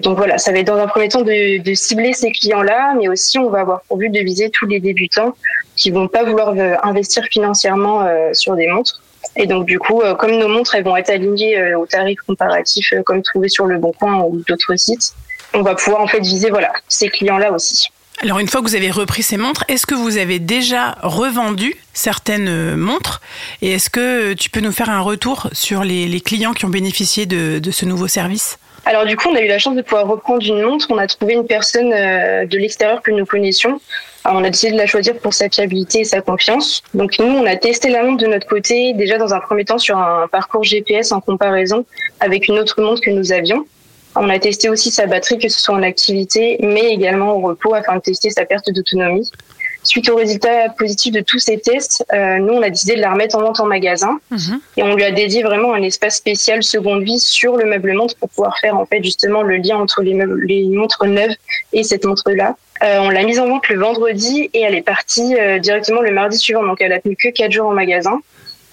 Donc 0.03 0.19
voilà, 0.19 0.39
ça 0.39 0.53
va 0.53 0.59
être 0.59 0.67
dans 0.67 0.77
un 0.77 0.87
premier 0.87 1.09
temps 1.09 1.23
de, 1.23 1.75
cibler 1.75 2.13
ces 2.13 2.31
clients-là, 2.31 2.95
mais 2.97 3.09
aussi 3.09 3.39
on 3.39 3.49
va 3.49 3.61
avoir 3.61 3.81
pour 3.83 3.97
but 3.97 4.11
de 4.11 4.21
viser 4.21 4.51
tous 4.51 4.67
les 4.67 4.79
débutants 4.79 5.35
qui 5.75 5.91
vont 5.91 6.07
pas 6.07 6.23
vouloir 6.23 6.55
investir 6.85 7.25
financièrement 7.25 8.07
sur 8.35 8.55
des 8.57 8.69
montres 8.69 9.01
Et 9.37 9.47
donc 9.47 9.67
du 9.67 9.79
coup, 9.79 10.01
euh, 10.01 10.15
comme 10.15 10.33
nos 10.33 10.49
montres 10.49 10.75
elles 10.75 10.85
vont 10.85 10.97
être 10.97 11.11
alignées 11.11 11.59
euh, 11.59 11.79
aux 11.79 11.87
tarifs 11.87 12.21
comparatifs 12.27 12.93
euh, 12.93 13.03
comme 13.03 13.23
trouvés 13.23 13.49
sur 13.49 13.67
le 13.67 13.79
Bon 13.79 13.93
Coin 13.93 14.23
ou 14.23 14.43
d'autres 14.47 14.77
sites, 14.77 15.15
on 15.53 15.63
va 15.63 15.75
pouvoir 15.75 16.01
en 16.01 16.07
fait 16.07 16.21
viser 16.21 16.51
voilà 16.51 16.73
ces 16.89 17.09
clients-là 17.09 17.53
aussi. 17.53 17.89
Alors 18.23 18.39
une 18.39 18.47
fois 18.47 18.63
que 18.63 18.67
vous 18.69 18.77
avez 18.77 18.93
repris 18.93 19.25
ces 19.25 19.37
montres, 19.37 19.65
est-ce 19.67 19.87
que 19.87 19.95
vous 19.95 20.19
avez 20.19 20.39
déjà 20.39 20.97
revendu 21.03 21.75
certaines 21.95 22.77
montres? 22.77 23.21
Et 23.61 23.73
est-ce 23.73 23.91
que 23.91 24.35
tu 24.35 24.51
peux 24.51 24.61
nous 24.61 24.71
faire 24.71 24.89
un 24.89 25.01
retour 25.01 25.49
sur 25.53 25.83
les, 25.83 26.21
clients 26.21 26.53
qui 26.53 26.65
ont 26.65 26.69
bénéficié 26.69 27.27
de 27.27 27.71
ce 27.73 27.85
nouveau 27.85 28.07
service? 28.07 28.59
Alors 28.87 29.07
du 29.07 29.17
coup, 29.17 29.29
on 29.31 29.35
a 29.35 29.41
eu 29.41 29.49
la 29.49 29.59
chance 29.59 29.77
de 29.77 29.83
pouvoir 29.83 30.07
reprendre 30.07 30.45
une 30.45 30.63
montre. 30.63 30.87
On 30.91 30.99
a 30.99 31.07
trouvé 31.07 31.35
une 31.35 31.47
personne 31.47 31.93
euh, 31.93 32.45
de 32.45 32.59
l'extérieur 32.59 33.03
que 33.03 33.11
nous 33.11 33.25
connaissions. 33.25 33.81
On 34.27 34.43
a 34.45 34.51
décidé 34.51 34.73
de 34.73 34.79
la 34.79 34.87
choisir 34.87 35.17
pour 35.19 35.33
sa 35.33 35.49
fiabilité 35.49 36.01
et 36.01 36.05
sa 36.05 36.21
confiance. 36.21 36.83
Donc 36.93 37.19
nous, 37.19 37.27
on 37.27 37.47
a 37.47 37.57
testé 37.57 37.89
la 37.91 38.03
montre 38.03 38.23
de 38.23 38.29
notre 38.29 38.47
côté, 38.47 38.93
déjà 38.95 39.19
dans 39.19 39.35
un 39.35 39.41
premier 39.41 39.65
temps 39.65 39.79
sur 39.79 39.99
un 39.99 40.29
parcours 40.29 40.65
GPS 40.65 41.13
en 41.13 41.21
comparaison 41.21 41.85
avec 42.21 42.49
une 42.49 42.59
autre 42.59 42.81
montre 42.81 43.01
que 43.01 43.11
nous 43.11 43.33
avions. 43.33 43.67
On 44.17 44.29
a 44.29 44.39
testé 44.39 44.69
aussi 44.69 44.91
sa 44.91 45.07
batterie, 45.07 45.39
que 45.39 45.49
ce 45.49 45.61
soit 45.61 45.75
en 45.75 45.83
activité, 45.83 46.57
mais 46.61 46.93
également 46.93 47.37
au 47.37 47.41
repos, 47.41 47.75
afin 47.75 47.97
de 47.97 48.01
tester 48.01 48.31
sa 48.31 48.45
perte 48.45 48.71
d'autonomie. 48.71 49.29
Suite 49.85 50.09
aux 50.09 50.17
résultats 50.17 50.69
positifs 50.71 51.13
de 51.13 51.21
tous 51.21 51.39
ces 51.39 51.59
tests, 51.59 52.05
euh, 52.13 52.39
nous, 52.39 52.55
on 52.55 52.63
a 52.63 52.71
décidé 52.71 52.97
de 52.97 53.01
la 53.01 53.13
remettre 53.13 53.37
en 53.37 53.41
vente 53.41 53.61
en 53.61 53.67
magasin. 53.67 54.19
Et 54.77 54.83
on 54.83 54.95
lui 54.95 55.05
a 55.05 55.13
dédié 55.13 55.43
vraiment 55.43 55.75
un 55.75 55.83
espace 55.83 56.17
spécial 56.17 56.63
seconde 56.63 57.05
vie 57.05 57.19
sur 57.19 57.57
le 57.57 57.67
meuble 57.67 57.93
montre 57.93 58.17
pour 58.17 58.29
pouvoir 58.31 58.59
faire 58.59 58.77
en 58.77 58.87
fait 58.87 59.03
justement 59.05 59.43
le 59.43 59.57
lien 59.57 59.77
entre 59.77 60.03
les, 60.03 60.15
meubles, 60.15 60.45
les 60.47 60.65
montres 60.69 61.07
neuves 61.07 61.35
et 61.73 61.85
cette 61.85 62.05
montre-là. 62.05 62.57
Euh, 62.83 62.99
on 63.01 63.11
l'a 63.11 63.23
mise 63.23 63.39
en 63.39 63.49
vente 63.49 63.69
le 63.69 63.79
vendredi 63.79 64.51
et 64.53 64.61
elle 64.61 64.75
est 64.75 64.83
partie 64.83 65.37
euh, 65.39 65.59
directement 65.59 66.01
le 66.01 66.13
mardi 66.13 66.39
suivant. 66.39 66.65
Donc 66.65 66.81
elle 66.81 66.93
a 66.93 67.01
tenu 67.01 67.17
que 67.17 67.29
quatre 67.29 67.53
jours 67.53 67.67
en 67.67 67.75
magasin. 67.75 68.21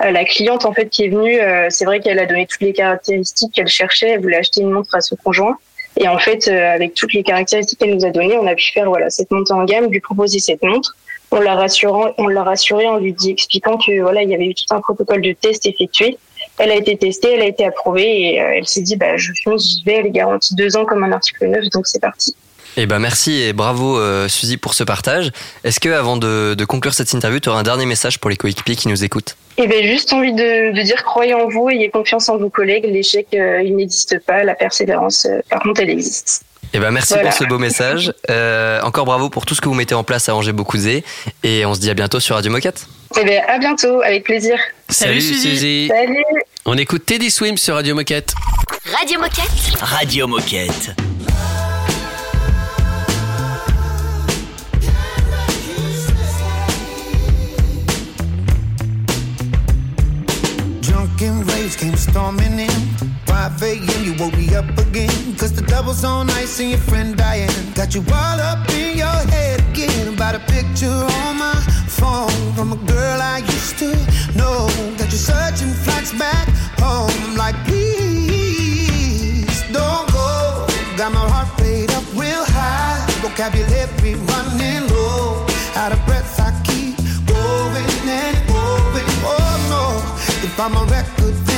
Euh, 0.04 0.12
la 0.12 0.26
cliente 0.26 0.66
en 0.66 0.74
fait 0.74 0.90
qui 0.90 1.04
est 1.04 1.10
venue, 1.10 1.40
euh, 1.40 1.68
c'est 1.70 1.86
vrai 1.86 2.00
qu'elle 2.00 2.20
a 2.20 2.26
donné 2.26 2.48
toutes 2.48 2.62
les 2.62 2.74
caractéristiques 2.74 3.54
qu'elle 3.54 3.68
cherchait. 3.68 4.10
Elle 4.10 4.22
voulait 4.22 4.38
acheter 4.38 4.62
une 4.62 4.72
montre 4.72 4.96
à 4.96 5.02
son 5.02 5.16
conjoint. 5.16 5.58
Et 5.98 6.08
en 6.08 6.18
fait, 6.18 6.48
euh, 6.48 6.74
avec 6.74 6.94
toutes 6.94 7.14
les 7.14 7.24
caractéristiques 7.24 7.80
qu'elle 7.80 7.94
nous 7.94 8.06
a 8.06 8.12
données, 8.12 8.38
on 8.38 8.48
a 8.48 8.56
pu 8.56 8.72
faire 8.74 8.88
voilà 8.88 9.10
cette 9.10 9.30
montée 9.30 9.54
en 9.54 9.66
gamme, 9.66 9.92
lui 9.92 10.00
proposer 10.00 10.40
cette 10.40 10.64
montre. 10.64 10.96
On 11.32 11.40
l'a 11.40 11.56
rassurant, 11.56 12.12
on 12.18 12.28
l'a 12.28 12.44
rassuré 12.44 12.88
en 12.88 12.98
lui 12.98 13.14
dit, 13.14 13.32
expliquant 13.32 13.78
que 13.78 14.02
voilà, 14.02 14.22
il 14.22 14.30
y 14.30 14.36
avait 14.36 14.48
eu 14.48 14.54
tout 14.54 14.74
un 14.74 14.82
protocole 14.82 15.22
de 15.22 15.32
test 15.32 15.66
effectué. 15.66 16.18
Elle 16.58 16.72
a 16.72 16.76
été 16.76 16.98
testée, 16.98 17.34
elle 17.34 17.42
a 17.42 17.46
été 17.46 17.66
approuvée 17.66 18.34
et 18.34 18.42
euh, 18.42 18.56
elle 18.58 18.68
s'est 18.68 18.82
dit, 18.82 18.98
bah 18.98 19.16
je 19.16 19.32
fonce, 19.44 19.68
j'y 19.70 19.84
vais. 19.84 19.94
Elle 20.00 20.08
est 20.08 20.12
garantie 20.12 20.56
deux 20.56 20.76
ans 20.76 20.86
comme 20.86 21.04
un 21.04 21.12
article 21.12 21.48
neuf, 21.48 21.70
donc 21.70 21.88
c'est 21.88 22.02
parti. 22.02 22.36
Eh 22.78 22.86
ben 22.86 23.00
merci 23.00 23.42
et 23.42 23.52
bravo 23.52 23.98
euh, 23.98 24.30
Suzy 24.30 24.56
pour 24.58 24.74
ce 24.74 24.84
partage. 24.84 25.32
Est-ce 25.64 25.80
que 25.80 25.90
avant 25.90 26.16
de, 26.16 26.54
de 26.58 26.66
conclure 26.66 26.94
cette 26.94 27.12
interview, 27.12 27.40
tu 27.40 27.50
auras 27.50 27.60
un 27.60 27.64
dernier 27.64 27.86
message 27.86 28.20
pour 28.20 28.30
les 28.30 28.38
coéquipiers 28.38 28.78
qui 28.78 28.88
nous 28.88 29.04
écoutent? 29.04 29.36
Et 29.58 29.68
ben 29.68 29.84
juste 29.84 30.14
envie 30.14 30.34
de, 30.34 30.74
de 30.74 30.82
dire 30.82 31.04
croyez 31.04 31.34
en 31.34 31.50
vous, 31.50 31.70
ayez 31.70 31.90
confiance 31.90 32.30
en 32.30 32.38
vos 32.38 32.50
collègues. 32.50 32.86
L'échec, 32.86 33.28
euh, 33.34 33.62
il 33.62 33.76
n'existe 33.76 34.20
pas. 34.26 34.44
La 34.44 34.56
persévérance, 34.56 35.26
euh, 35.26 35.40
par 35.50 35.62
contre, 35.62 35.82
elle 35.82 35.90
existe. 35.90 36.44
Eh 36.74 36.80
ben 36.80 36.92
merci 36.92 37.14
Voilà. 37.14 37.30
pour 37.30 37.38
ce 37.38 37.44
beau 37.46 37.58
message. 37.60 38.14
Euh, 38.30 38.80
encore 38.84 39.04
bravo 39.06 39.30
pour 39.30 39.46
tout 39.46 39.56
ce 39.56 39.62
que 39.62 39.68
vous 39.68 39.74
mettez 39.74 39.94
en 39.96 40.04
place 40.04 40.30
à 40.30 40.36
Angers 40.36 40.54
Beaucouzé 40.54 41.04
et 41.44 41.66
on 41.66 41.74
se 41.74 41.80
dit 41.82 41.90
à 41.90 41.94
bientôt 41.94 42.20
sur 42.22 42.36
Radio 42.36 42.50
Moquette. 42.52 42.88
Et 43.20 43.26
ben 43.26 43.42
à 43.48 43.58
bientôt, 43.60 44.02
avec 44.02 44.24
plaisir. 44.24 44.58
Salut, 44.88 45.20
Suzy. 45.20 45.90
Salut. 45.90 46.24
On 46.66 46.78
écoute 46.78 47.06
Teddy 47.06 47.30
Swims 47.30 47.58
sur 47.58 47.76
Radio 47.76 47.94
Moquette. 47.94 48.34
Radio 48.98 49.20
Moquette. 49.20 49.80
Radio 49.82 50.28
Moquette. 50.28 50.92
Drunken 60.82 61.44
rage 61.48 61.78
came 61.78 61.96
storming 61.96 62.60
in. 62.60 63.11
5 63.32 63.64
a.m. 63.64 64.04
you 64.04 64.14
woke 64.20 64.36
me 64.36 64.54
up 64.54 64.68
again. 64.78 65.10
Cause 65.38 65.54
the 65.54 65.62
double's 65.62 66.04
on 66.04 66.30
ice 66.32 66.60
and 66.60 66.70
your 66.72 66.80
friend 66.80 67.16
Diane 67.16 67.72
got 67.74 67.96
you 67.96 68.04
all 68.12 68.40
up 68.52 68.70
in 68.72 68.98
your 68.98 69.20
head 69.32 69.62
again. 69.70 70.14
About 70.14 70.36
a 70.36 70.40
picture 70.52 71.00
on 71.24 71.38
my 71.38 71.56
phone 71.88 72.54
from 72.56 72.74
a 72.74 72.80
girl 72.92 73.22
I 73.22 73.38
used 73.38 73.80
to 73.80 73.96
know. 74.36 74.68
Got 74.98 75.10
you 75.16 75.22
searching 75.32 75.72
flights 75.84 76.12
back 76.20 76.46
home. 76.84 77.38
Like, 77.38 77.56
please 77.64 79.62
don't 79.72 80.12
go. 80.12 80.68
Got 80.98 81.14
my 81.14 81.26
heart 81.32 81.48
rate 81.62 81.90
up 81.96 82.04
real 82.14 82.44
high. 82.58 83.00
Vocabulary 83.24 84.16
running 84.28 84.84
low. 84.92 85.48
Out 85.80 85.94
of 85.94 86.06
breath, 86.06 86.38
I 86.38 86.52
keep 86.68 86.98
going 87.32 87.88
and 88.20 88.38
going. 88.52 89.10
Oh 89.24 89.56
no. 89.72 89.84
If 90.44 90.60
I'm 90.60 90.76
a 90.76 90.84
record, 90.92 91.51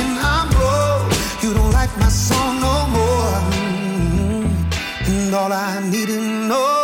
my 2.00 2.08
song 2.08 2.60
no 2.60 2.86
more. 2.96 3.40
Mm. 3.52 5.08
And 5.08 5.34
all 5.34 5.52
I 5.52 5.80
need 5.90 6.08
to 6.08 6.20
know 6.48 6.83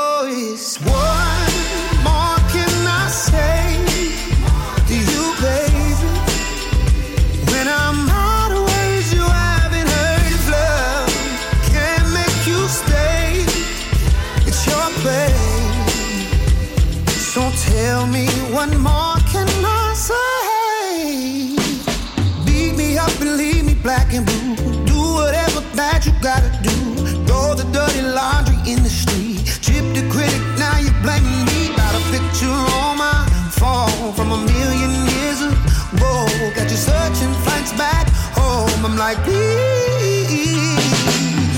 like, 39.00 39.22
please, 39.24 40.76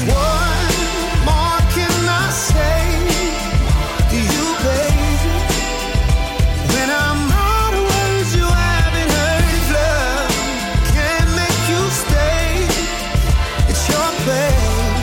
what 0.07 0.71
more 1.27 1.61
can 1.75 1.99
I 2.07 2.31
say 2.31 2.87
to 4.11 4.19
you, 4.33 4.47
baby? 4.63 5.35
When 6.73 6.89
I'm 7.03 7.21
out 7.51 7.75
of 7.79 7.85
words, 7.91 8.31
you 8.39 8.47
haven't 8.47 9.11
heard 9.19 9.59
love 9.75 10.31
can't 10.95 11.31
make 11.41 11.63
you 11.73 11.83
stay. 12.03 12.47
It's 13.71 13.85
your 13.91 14.11
pain. 14.23 15.03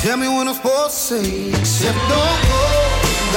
Tell 0.00 0.16
me 0.16 0.28
when 0.28 0.48
I'm 0.48 0.54
supposed 0.54 0.96
to 0.96 1.20
say, 1.20 1.28
except 1.60 2.00
don't 2.08 2.40
go. 2.48 2.64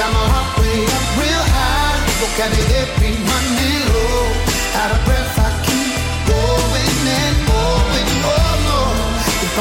Got 0.00 0.10
my 0.16 0.24
heart 0.32 0.50
way 0.56 0.88
up 0.96 1.06
real 1.20 1.44
high. 1.52 2.00
Vocabulary 2.22 3.12
running 3.28 3.84
low. 3.92 4.24
Out 4.80 4.90
of 4.96 5.00
breath, 5.04 5.19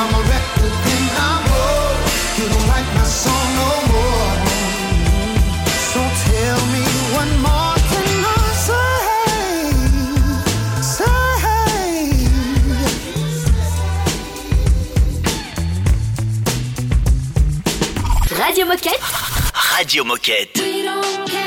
I'm 0.01 0.13
a 0.15 0.21
record, 0.33 0.73
then 0.85 1.05
I'm. 1.27 1.39
You 2.39 2.47
don't 2.47 2.67
like 2.67 2.87
my 2.95 3.03
song 3.03 3.47
no 3.59 3.69
more. 3.91 4.33
So 5.91 5.99
tell 6.23 6.59
me 6.73 6.83
what 7.13 7.29
more 7.43 7.75
can 7.91 8.07
I 8.23 8.31
oh, 8.31 8.67
say? 8.67 8.99
Say. 10.95 11.19
Radio 18.39 18.65
Moquette. 18.65 19.03
Radio 19.77 20.03
Moquette. 20.05 21.38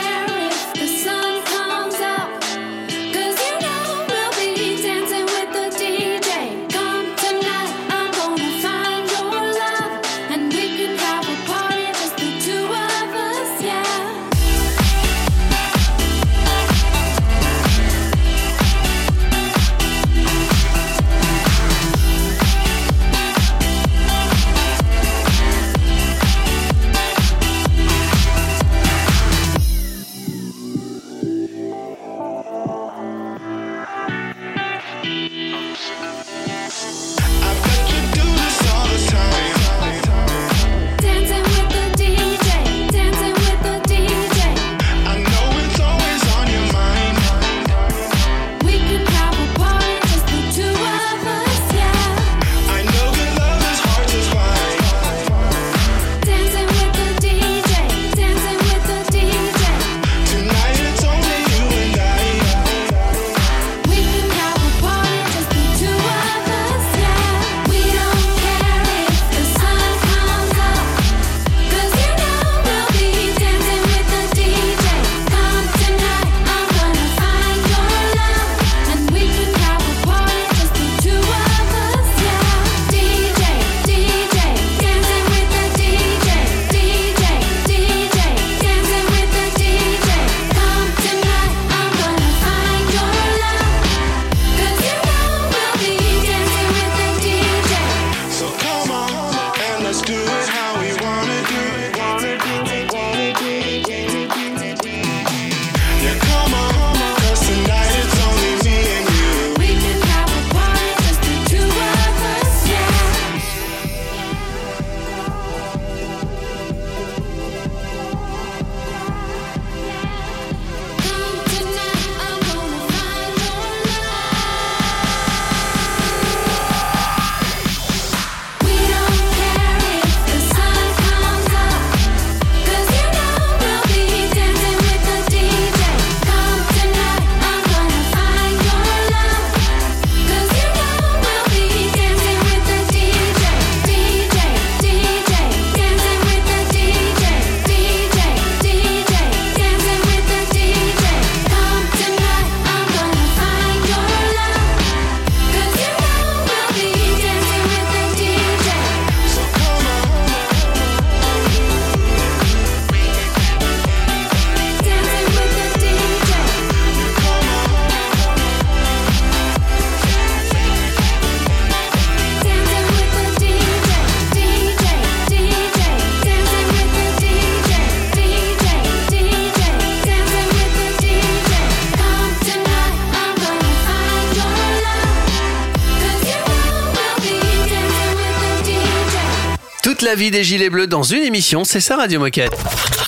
Toute 190.12 190.18
la 190.18 190.24
vie 190.26 190.30
des 190.30 190.44
gilets 190.44 190.68
bleus 190.68 190.86
dans 190.86 191.02
une 191.02 191.22
émission, 191.22 191.64
c'est 191.64 191.80
ça 191.80 191.96
Radio 191.96 192.20
Moquette. 192.20 192.52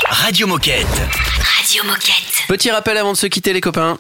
Radio 0.09 0.47
Moquette. 0.47 0.87
Radio 1.59 1.85
Moquette. 1.85 2.47
Petit 2.49 2.71
rappel 2.71 2.97
avant 2.97 3.13
de 3.13 3.19
se 3.19 3.27
quitter 3.27 3.53
les 3.53 3.61
copains. 3.61 3.99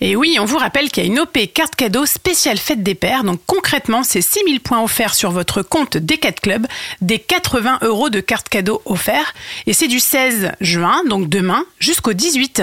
Et 0.00 0.14
oui, 0.14 0.36
on 0.38 0.44
vous 0.44 0.58
rappelle 0.58 0.88
qu'il 0.88 1.02
y 1.02 1.06
a 1.06 1.10
une 1.10 1.18
OP 1.18 1.36
carte 1.52 1.74
cadeau 1.74 2.06
spéciale 2.06 2.58
fête 2.58 2.84
des 2.84 2.94
pères. 2.94 3.24
Donc 3.24 3.40
concrètement, 3.44 4.04
c'est 4.04 4.20
6000 4.20 4.60
points 4.60 4.80
offerts 4.80 5.16
sur 5.16 5.32
votre 5.32 5.62
compte 5.62 5.96
D4 5.96 6.40
Club, 6.40 6.68
des 7.00 7.18
80 7.18 7.80
euros 7.82 8.08
de 8.08 8.20
carte 8.20 8.48
cadeau 8.48 8.82
offerts. 8.84 9.34
Et 9.66 9.72
c'est 9.72 9.88
du 9.88 9.98
16 9.98 10.52
juin, 10.60 11.02
donc 11.08 11.28
demain, 11.28 11.64
jusqu'au 11.80 12.12
18. 12.12 12.62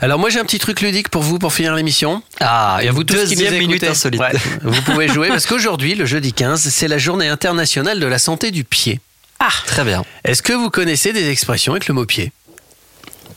Alors 0.00 0.18
moi 0.18 0.28
j'ai 0.30 0.38
un 0.40 0.44
petit 0.44 0.58
truc 0.58 0.80
ludique 0.80 1.08
pour 1.08 1.22
vous 1.22 1.38
pour 1.38 1.52
finir 1.52 1.74
l'émission. 1.74 2.22
Ah, 2.40 2.78
Et 2.82 2.88
à 2.88 2.92
vous 2.92 3.04
tous 3.04 3.14
qui 3.14 3.20
deuxième 3.36 3.52
nous 3.54 3.60
minute 3.60 3.76
écoutez. 3.76 3.88
insolite. 3.90 4.20
Ouais, 4.20 4.32
vous 4.62 4.82
pouvez 4.82 5.08
jouer 5.08 5.28
parce 5.28 5.46
qu'aujourd'hui, 5.46 5.94
le 5.94 6.04
jeudi 6.06 6.32
15, 6.32 6.68
c'est 6.68 6.88
la 6.88 6.98
journée 6.98 7.28
internationale 7.28 7.98
de 8.00 8.06
la 8.06 8.18
santé 8.18 8.50
du 8.50 8.64
pied. 8.64 9.00
Ah, 9.40 9.48
Très 9.66 9.84
bien. 9.84 10.04
Est-ce 10.24 10.42
que 10.42 10.52
vous 10.52 10.70
connaissez 10.70 11.12
des 11.12 11.28
expressions 11.30 11.72
avec 11.72 11.88
le 11.88 11.94
mot 11.94 12.04
pied? 12.06 12.32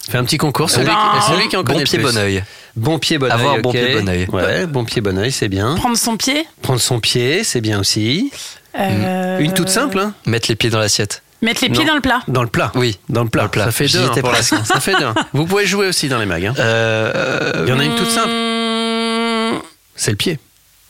Fais 0.09 0.19
un 0.19 0.23
petit 0.23 0.37
concours, 0.37 0.69
celui, 0.69 0.85
Ben, 0.85 0.93
qui, 1.19 1.31
celui 1.31 1.47
qui 1.47 1.57
en 1.57 1.63
Bon 1.63 1.73
connaît 1.73 1.83
pied, 1.83 1.97
le 1.97 2.03
plus. 2.03 2.13
bon 2.13 2.19
oeil. 2.19 2.43
Bon 2.75 2.99
pied, 2.99 3.17
bon 3.17 3.31
Avoir 3.31 3.53
oeil. 3.55 3.61
bon 3.63 3.69
ok. 3.69 3.75
pied, 3.75 3.93
bon 4.01 4.07
oeil. 4.09 4.27
Ouais, 4.31 4.65
bon 4.67 4.85
pied, 4.85 5.01
bon 5.01 5.17
oeil, 5.17 5.31
c'est 5.31 5.47
bien. 5.47 5.75
prendre 5.75 5.97
son 5.97 6.15
pied? 6.15 6.45
Prendre 6.61 6.79
son 6.79 6.99
pied, 6.99 7.43
c'est 7.43 7.61
bien 7.61 7.79
aussi. 7.79 8.31
euh, 8.77 9.39
Une 9.39 9.53
toute 9.53 9.69
simple, 9.69 9.97
hein 9.97 10.13
Mettre 10.27 10.45
les 10.49 10.55
pieds 10.55 10.69
dans 10.69 10.77
l'assiette. 10.79 11.23
Mettre 11.41 11.61
les 11.63 11.69
pieds 11.69 11.83
Non. 11.83 11.89
dans 11.89 11.95
le 11.95 12.01
plat. 12.01 12.21
Dans 12.27 12.41
le 12.43 12.49
plat. 12.49 12.71
Oui. 12.75 12.97
Dans 13.09 13.23
le 13.23 13.29
plat. 13.29 13.41
Dans 13.41 13.45
le 13.45 13.51
plat. 13.51 13.65
Ça 13.65 13.71
fait 13.71 13.87
deux 13.87 14.03
hein, 14.03 14.11
pour 14.19 14.31
l'instant. 14.31 14.63
Ça 14.63 14.79
fait 14.79 14.95
deux. 14.95 15.03
hein. 15.05 15.13
Vous 15.33 15.45
pouvez 15.45 15.65
jouer 15.65 15.87
aussi 15.87 16.07
dans 16.07 16.17
les 16.17 16.25
mags. 16.25 16.45
hein. 16.45 16.53
Euh, 16.57 17.63
Il 17.65 17.69
y 17.69 17.73
en 17.73 17.79
a 17.79 17.83
une 17.83 17.95
toute 17.95 18.09
simple. 18.09 18.29
Mmh, 18.29 19.61
C'est 19.95 20.11
le 20.11 20.17
pied. 20.17 20.39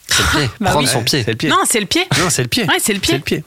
C'est 0.08 0.22
le 0.24 0.30
pied. 0.40 0.50
Bah 0.62 0.70
Prendre 0.72 0.86
oui. 0.88 0.92
son 0.94 1.04
pied. 1.04 1.24
C'est 1.24 1.32
le 1.32 1.38
pied. 1.38 1.50
Non, 1.50 1.58
c'est 1.68 1.80
le 1.80 1.86
pied. 1.88 2.04
Non, 2.20 2.30
c'est 2.30 2.44
le 2.44 2.48
pied. 2.48 2.64
Ouais, 2.64 2.76
c'est 2.80 2.94
le 2.94 3.00
pied. 3.00 3.12
C'est 3.14 3.18
le 3.18 3.24
pied. 3.24 3.44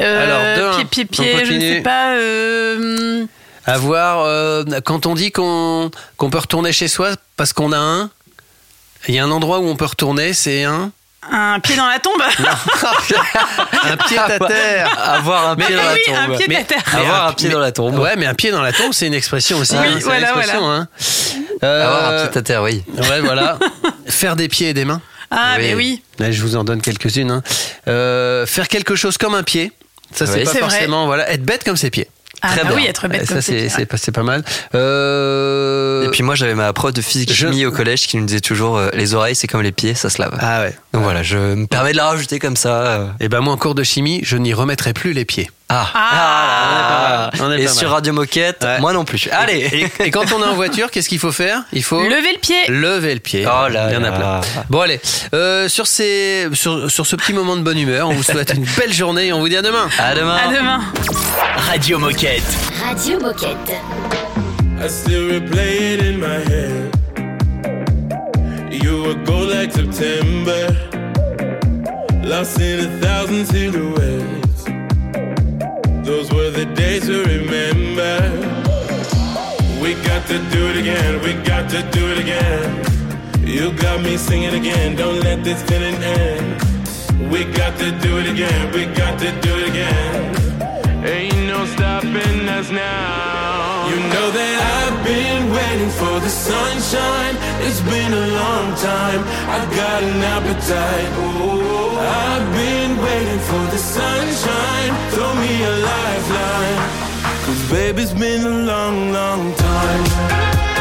Euh, 0.00 0.56
Alors, 0.56 0.76
deux, 0.78 0.84
pied, 0.86 1.04
pied, 1.04 1.32
On 1.34 1.36
pied, 1.36 1.46
je 1.46 1.52
ne 1.52 1.60
sais 1.60 1.80
pas. 1.82 2.14
euh, 2.16 3.26
Avoir, 3.66 4.20
euh, 4.24 4.64
quand 4.84 5.06
on 5.06 5.14
dit 5.14 5.30
qu'on 5.32 5.90
qu'on 6.16 6.28
peut 6.30 6.38
retourner 6.38 6.72
chez 6.72 6.88
soi 6.88 7.10
parce 7.36 7.52
qu'on 7.52 7.72
a 7.72 7.78
un, 7.78 8.10
il 9.08 9.14
y 9.14 9.18
a 9.18 9.24
un 9.24 9.30
endroit 9.30 9.60
où 9.60 9.66
on 9.68 9.76
peut 9.76 9.84
retourner, 9.84 10.32
c'est 10.34 10.64
un. 10.64 10.90
Un 11.32 11.60
pied 11.60 11.76
dans 11.76 11.86
la 11.86 11.98
tombe. 11.98 12.20
un 13.84 13.96
pied 13.96 14.18
à 14.18 14.38
terre. 14.38 14.98
Avoir 15.14 15.48
un 15.50 15.56
pied 15.56 15.74
dans 15.74 15.82
la 15.82 15.92
oui, 15.92 16.00
tombe. 16.06 16.16
un 16.16 16.36
pied 16.36 16.46
Mais- 16.48 16.56
à 16.56 16.64
terre. 16.64 16.82
mais 16.92 17.00
Avoir 17.00 17.26
un 17.28 17.32
pied 17.32 17.48
dans 17.48 17.58
la 17.60 17.72
tombe. 17.72 17.98
Ouais, 17.98 18.16
mais 18.16 18.26
un 18.26 18.34
pied 18.34 18.50
dans 18.50 18.62
la 18.62 18.72
tombe, 18.72 18.92
c'est 18.92 19.06
une 19.06 19.14
expression 19.14 19.58
aussi. 19.58 19.72
Oui, 19.74 19.78
hein, 19.80 19.84
c'est 19.94 19.98
une 19.98 20.02
voilà, 20.04 20.20
expression, 20.32 20.70
hein. 20.70 20.88
Euh, 21.62 21.86
Avoir 21.86 22.06
un 22.24 22.26
pied 22.26 22.38
à 22.38 22.42
terre, 22.42 22.62
oui. 22.62 22.82
Ouais, 22.96 23.20
voilà. 23.20 23.58
Faire 24.06 24.36
des 24.36 24.48
pieds 24.48 24.70
et 24.70 24.74
des 24.74 24.84
mains. 24.84 25.00
Ah, 25.30 25.54
Oui. 25.56 25.62
mais 25.62 25.74
oui. 25.74 26.02
Là, 26.18 26.30
je 26.30 26.40
vous 26.42 26.56
en 26.56 26.64
donne 26.64 26.80
quelques-unes. 26.80 27.30
hein. 27.30 27.42
Euh, 27.88 28.46
faire 28.46 28.68
quelque 28.68 28.94
chose 28.94 29.18
comme 29.18 29.34
un 29.34 29.42
pied. 29.42 29.72
Ça, 30.14 30.26
c'est 30.26 30.38
Oui. 30.38 30.44
pas 30.44 30.50
vrai. 30.52 30.60
forcément. 30.60 31.06
Voilà, 31.06 31.28
être 31.32 31.42
bête 31.42 31.64
comme 31.64 31.76
ses 31.76 31.90
pieds. 31.90 32.08
Ah, 32.46 32.48
Très 32.52 32.62
bah 32.62 32.68
bien. 32.70 32.76
oui, 32.76 32.86
être 32.86 33.08
bête 33.08 33.22
Ouais, 33.22 33.26
comme 33.26 33.36
ça, 33.36 33.42
c'est 33.42 33.68
c'est 33.70 33.86
pas, 33.86 33.96
c'est 33.96 34.12
pas 34.12 34.22
mal. 34.22 34.44
Euh, 34.74 36.04
Et 36.04 36.08
puis 36.10 36.22
moi, 36.22 36.34
j'avais 36.34 36.54
ma 36.54 36.72
prof 36.72 36.92
de 36.92 37.00
physique 37.00 37.30
Je- 37.32 37.46
chimie 37.48 37.64
au 37.64 37.72
collège 37.72 38.06
qui 38.06 38.16
nous 38.18 38.26
disait 38.26 38.40
toujours 38.40 38.76
euh, 38.76 38.90
les 38.92 39.14
oreilles, 39.14 39.34
c'est 39.34 39.46
comme 39.46 39.62
les 39.62 39.72
pieds, 39.72 39.94
ça 39.94 40.10
se 40.10 40.20
lave. 40.20 40.36
Ah 40.40 40.62
ouais. 40.62 40.74
Donc 40.92 41.02
voilà, 41.02 41.22
je 41.22 41.36
me 41.54 41.66
permets 41.66 41.92
de 41.92 41.96
la 41.96 42.06
rajouter 42.08 42.38
comme 42.38 42.56
ça. 42.56 42.82
euh. 42.86 43.06
Et 43.20 43.28
ben 43.28 43.40
moi, 43.40 43.52
en 43.54 43.56
cours 43.56 43.74
de 43.74 43.82
chimie, 43.82 44.20
je 44.22 44.36
n'y 44.36 44.52
remettrai 44.52 44.92
plus 44.92 45.12
les 45.12 45.24
pieds. 45.24 45.50
Ah, 45.68 45.86
Ah. 45.94 47.30
On 47.32 47.36
est 47.36 47.38
pas 47.38 47.48
mal. 47.48 47.60
Et 47.60 47.68
sur. 47.68 47.90
Radio 47.90 48.12
Moquette, 48.12 48.62
Ouais. 48.62 48.80
moi 48.80 48.92
non 48.92 49.04
plus. 49.04 49.28
Allez 49.32 49.88
Et, 49.98 50.04
et 50.06 50.10
quand 50.10 50.30
on 50.32 50.40
est 50.42 50.46
en 50.46 50.54
voiture, 50.54 50.90
qu'est-ce 50.90 51.08
qu'il 51.08 51.18
faut 51.18 51.32
faire? 51.32 51.62
Il 51.72 51.82
faut 51.82 52.02
Lever 52.02 52.32
le 52.34 52.38
pied. 52.38 52.56
lever 52.68 53.14
le 53.14 53.20
pied. 53.20 53.46
Oh 53.46 53.68
là 53.68 53.88
Il 53.90 53.94
y 53.94 53.96
en 53.96 54.04
a 54.04 54.10
là. 54.10 54.16
plein. 54.16 54.40
Bon 54.68 54.80
allez, 54.82 55.00
euh, 55.34 55.68
sur, 55.68 55.86
ces, 55.86 56.48
sur, 56.52 56.90
sur 56.90 57.06
ce 57.06 57.16
petit 57.16 57.32
moment 57.32 57.56
de 57.56 57.62
bonne 57.62 57.78
humeur, 57.78 58.08
on 58.08 58.12
vous 58.12 58.22
souhaite 58.22 58.52
une 58.54 58.66
belle 58.78 58.92
journée 58.92 59.28
et 59.28 59.32
on 59.32 59.40
vous 59.40 59.48
dit 59.48 59.56
à 59.56 59.62
demain. 59.62 59.88
À 59.98 60.14
demain 60.14 60.36
À 60.36 60.48
demain. 60.52 60.80
Radio 61.70 61.98
Moquette. 61.98 62.42
Radio 62.86 63.18
Moquette. 63.20 63.80
I 64.82 64.88
still 64.88 65.30
replay 65.30 65.94
it 65.94 66.02
in 66.02 66.18
my 66.18 66.44
head. 66.44 66.90
You 68.70 69.02
were 69.02 69.14
gold 69.24 69.48
like 69.50 69.72
September, 69.72 70.68
lost 72.22 72.58
in 72.60 72.80
a 72.80 73.00
thousand 73.00 73.46
silhouettes. 73.46 74.43
Those 76.04 76.30
were 76.30 76.50
the 76.50 76.66
days 76.66 77.06
to 77.06 77.24
remember. 77.24 78.14
We 79.80 79.94
got 80.04 80.26
to 80.26 80.38
do 80.52 80.68
it 80.68 80.76
again, 80.76 81.22
we 81.22 81.32
got 81.44 81.70
to 81.70 81.80
do 81.92 82.12
it 82.12 82.18
again. 82.18 82.84
You 83.40 83.72
got 83.72 84.02
me 84.02 84.18
singing 84.18 84.54
again, 84.54 84.96
don't 84.96 85.20
let 85.20 85.42
this 85.42 85.62
feeling 85.62 85.94
end. 85.94 86.60
We 87.32 87.44
got 87.44 87.78
to 87.78 87.90
do 88.00 88.18
it 88.18 88.28
again, 88.28 88.70
we 88.74 88.84
got 88.94 89.18
to 89.20 89.32
do 89.40 89.56
it 89.60 89.68
again. 89.70 91.06
Ain't 91.06 91.46
no 91.46 91.64
stopping 91.64 92.48
us 92.50 92.70
now. 92.70 93.88
You 93.88 93.96
know 93.96 94.30
that 94.30 94.56
I've 94.76 94.83
been 95.04 95.52
waiting 95.52 95.90
for 95.90 96.18
the 96.20 96.28
sunshine. 96.28 97.36
It's 97.66 97.80
been 97.82 98.12
a 98.12 98.26
long 98.40 98.74
time. 98.76 99.20
I've 99.54 99.70
got 99.76 100.02
an 100.02 100.20
appetite. 100.34 101.10
Oh, 101.20 101.96
I've 102.00 102.48
been 102.60 102.92
waiting 102.96 103.42
for 103.50 103.64
the 103.74 103.78
sunshine. 103.78 104.92
Throw 105.12 105.32
me 105.34 105.52
a 105.62 105.74
lifeline. 105.90 106.78
Cause 107.44 107.70
baby, 107.70 108.02
it's 108.02 108.14
been 108.14 108.42
a 108.42 108.56
long, 108.70 109.12
long 109.12 109.54
time. 109.54 110.73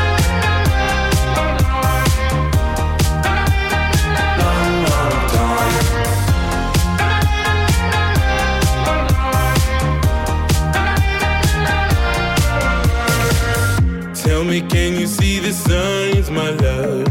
me, 14.54 14.62
can 14.62 14.94
you 15.00 15.08
see 15.08 15.40
the 15.40 15.52
signs, 15.52 16.30
my 16.30 16.50
love? 16.66 17.08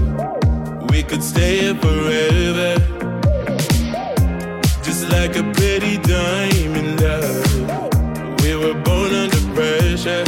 We 0.90 1.02
could 1.02 1.24
stay 1.24 1.52
here 1.62 1.74
forever. 1.86 2.72
Just 4.86 5.02
like 5.14 5.34
a 5.42 5.44
pretty 5.58 5.94
diamond, 6.12 7.00
love. 7.00 8.42
We 8.42 8.50
were 8.62 8.78
born 8.86 9.10
under 9.22 9.42
pressure. 9.56 10.24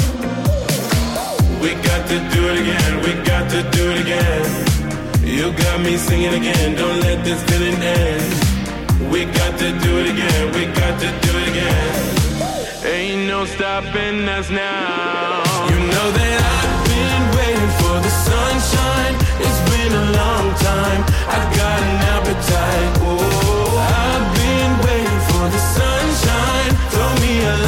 We 1.63 1.71
got 1.89 2.03
to 2.11 2.19
do 2.35 2.41
it 2.51 2.57
again, 2.65 2.93
we 3.07 3.13
got 3.33 3.45
to 3.55 3.61
do 3.77 3.85
it 3.93 3.99
again. 4.05 4.47
You 5.37 5.53
got 5.65 5.81
me 5.87 5.97
singing 5.97 6.35
again, 6.41 6.75
don't 6.75 7.01
let 7.01 7.19
this 7.25 7.41
feeling 7.49 7.79
end. 8.01 9.13
We 9.13 9.21
got 9.41 9.53
to 9.63 9.69
do 9.85 9.93
it 10.01 10.07
again, 10.15 10.43
we 10.57 10.63
got 10.83 10.95
to 11.03 11.09
do 11.25 11.33
it 11.43 11.47
again. 11.53 12.87
Ain't 12.95 13.29
no 13.29 13.45
stopping 13.45 14.29
us 14.37 14.51
now. 14.51 15.69
You 15.71 15.79
know 15.93 16.09
that 16.19 16.41
I 16.61 16.64
sunshine. 18.29 19.15
It's 19.45 19.61
been 19.71 19.93
a 19.93 20.07
long 20.21 20.47
time. 20.69 21.01
I've 21.35 21.49
got 21.61 21.79
an 21.91 21.97
appetite. 22.15 22.91
Oh, 23.09 23.73
I've 24.01 24.29
been 24.41 24.73
waiting 24.87 25.23
for 25.29 25.45
the 25.55 25.63
sunshine. 25.79 26.71
Throw 26.93 27.11
me 27.23 27.33
a. 27.45 27.65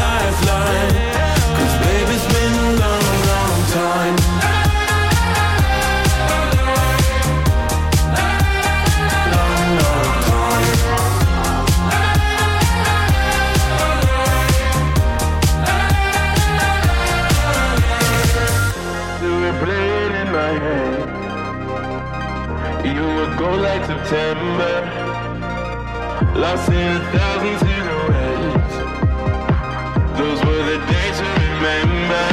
will 23.15 23.35
go 23.37 23.51
like 23.57 23.85
September. 23.85 24.75
Lost 26.35 26.69
in 26.69 26.97
a 26.97 27.05
thousand 27.15 27.57
silhouettes. 27.65 28.75
Those 30.19 30.41
were 30.47 30.63
the 30.71 30.79
days 30.93 31.17
to 31.21 31.29
remember. 31.47 32.27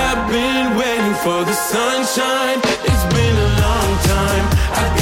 I've 0.00 0.24
been 0.30 0.76
waiting 0.76 1.16
for 1.24 1.44
the 1.44 1.56
sunshine. 1.72 2.60
It's 2.88 3.06
been 3.14 3.36
a 3.48 3.50
long 3.64 3.90
time. 4.14 4.44
I've 4.80 4.97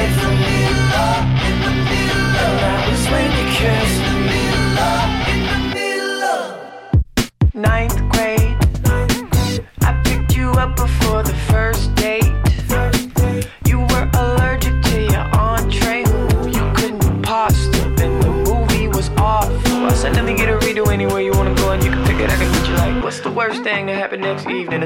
away 0.00 0.12
from 0.14 0.40
you. 0.40 0.49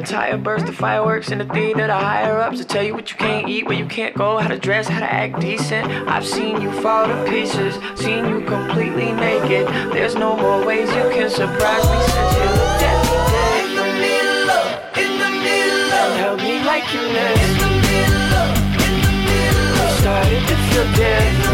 entire 0.05 0.36
burst 0.36 0.68
of 0.68 0.74
fireworks 0.74 1.30
in 1.30 1.38
the 1.38 1.46
theater. 1.46 1.86
The 1.86 1.94
higher 1.94 2.38
ups 2.38 2.59
to 2.59 2.64
tell 2.66 2.82
you 2.82 2.92
what 2.92 3.11
you 3.11 3.16
can't 3.16 3.48
eat, 3.48 3.64
where 3.64 3.78
you 3.78 3.86
can't 3.86 4.14
go, 4.14 4.36
how 4.36 4.48
to 4.48 4.59
dress, 4.59 4.86
how 4.86 5.00
to 5.00 5.11
act 5.11 5.40
decent. 5.40 5.86
I've 6.07 6.26
seen 6.26 6.61
you 6.61 6.70
fall 6.82 7.07
to 7.07 7.24
pieces, 7.24 7.74
seen 7.98 8.28
you 8.28 8.44
completely 8.44 9.12
naked. 9.12 9.66
There's 9.94 10.14
no 10.14 10.36
more 10.36 10.62
ways 10.66 10.90
you 10.90 11.09
can 11.16 11.30
surprise 11.30 11.84
me 11.92 12.00
since 12.12 12.32
you 12.36 12.48
looked 12.61 12.84
at 12.90 12.98
me 13.09 13.16
dead. 13.32 13.64
In 13.64 13.76
the 13.80 13.88
middle, 14.05 14.50
of, 14.61 14.66
in 15.05 15.12
the 15.22 15.30
middle, 15.46 15.92
of, 16.00 16.16
held 16.20 16.40
me 16.40 16.62
like 16.64 16.86
you 16.92 17.00
left. 17.00 17.40
In 17.40 17.59
the 17.64 17.72
middle, 17.88 18.32
of, 18.44 18.52
in 18.84 18.94
the 19.07 19.14
middle, 19.24 19.88
started 20.02 20.42
to 20.48 20.57
feel 20.68 20.88
dead. 21.00 21.53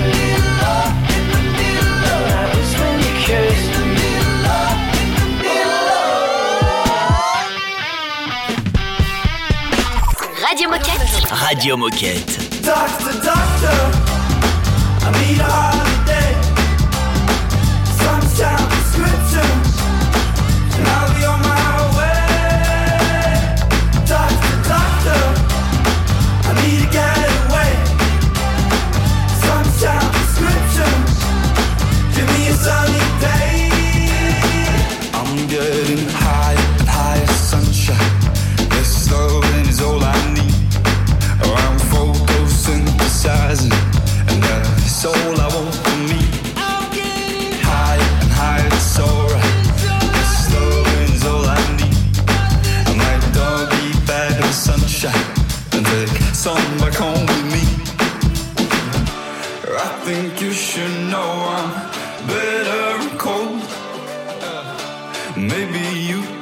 Moquette. 10.71 11.29
Radio 11.33 11.77
Moquette. 11.77 12.63
Doctor, 12.63 13.13
doctor, 13.21 13.91
I 15.03 15.11
need 15.19 15.41
a 15.41 16.00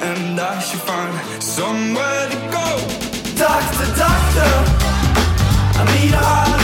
and 0.01 0.39
I 0.39 0.59
should 0.59 0.79
find 0.81 1.13
somewhere 1.41 2.29
to 2.29 2.39
go. 2.55 2.67
Doctor, 3.35 3.87
doctor, 3.95 4.51
I 5.79 5.83
need 5.95 6.13
a 6.13 6.58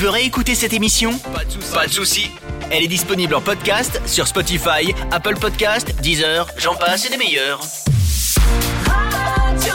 veux 0.00 0.08
réécouter 0.08 0.54
cette 0.54 0.72
émission 0.72 1.12
Pas 1.74 1.86
de 1.86 1.92
souci. 1.92 2.30
Elle 2.70 2.82
est 2.82 2.88
disponible 2.88 3.34
en 3.34 3.42
podcast 3.42 4.00
sur 4.06 4.26
Spotify, 4.26 4.94
Apple 5.10 5.36
Podcast, 5.36 5.94
Deezer, 6.00 6.46
j'en 6.56 6.74
passe 6.74 7.04
et 7.04 7.10
des 7.10 7.18
meilleurs. 7.18 7.60
Radio. 8.86 9.74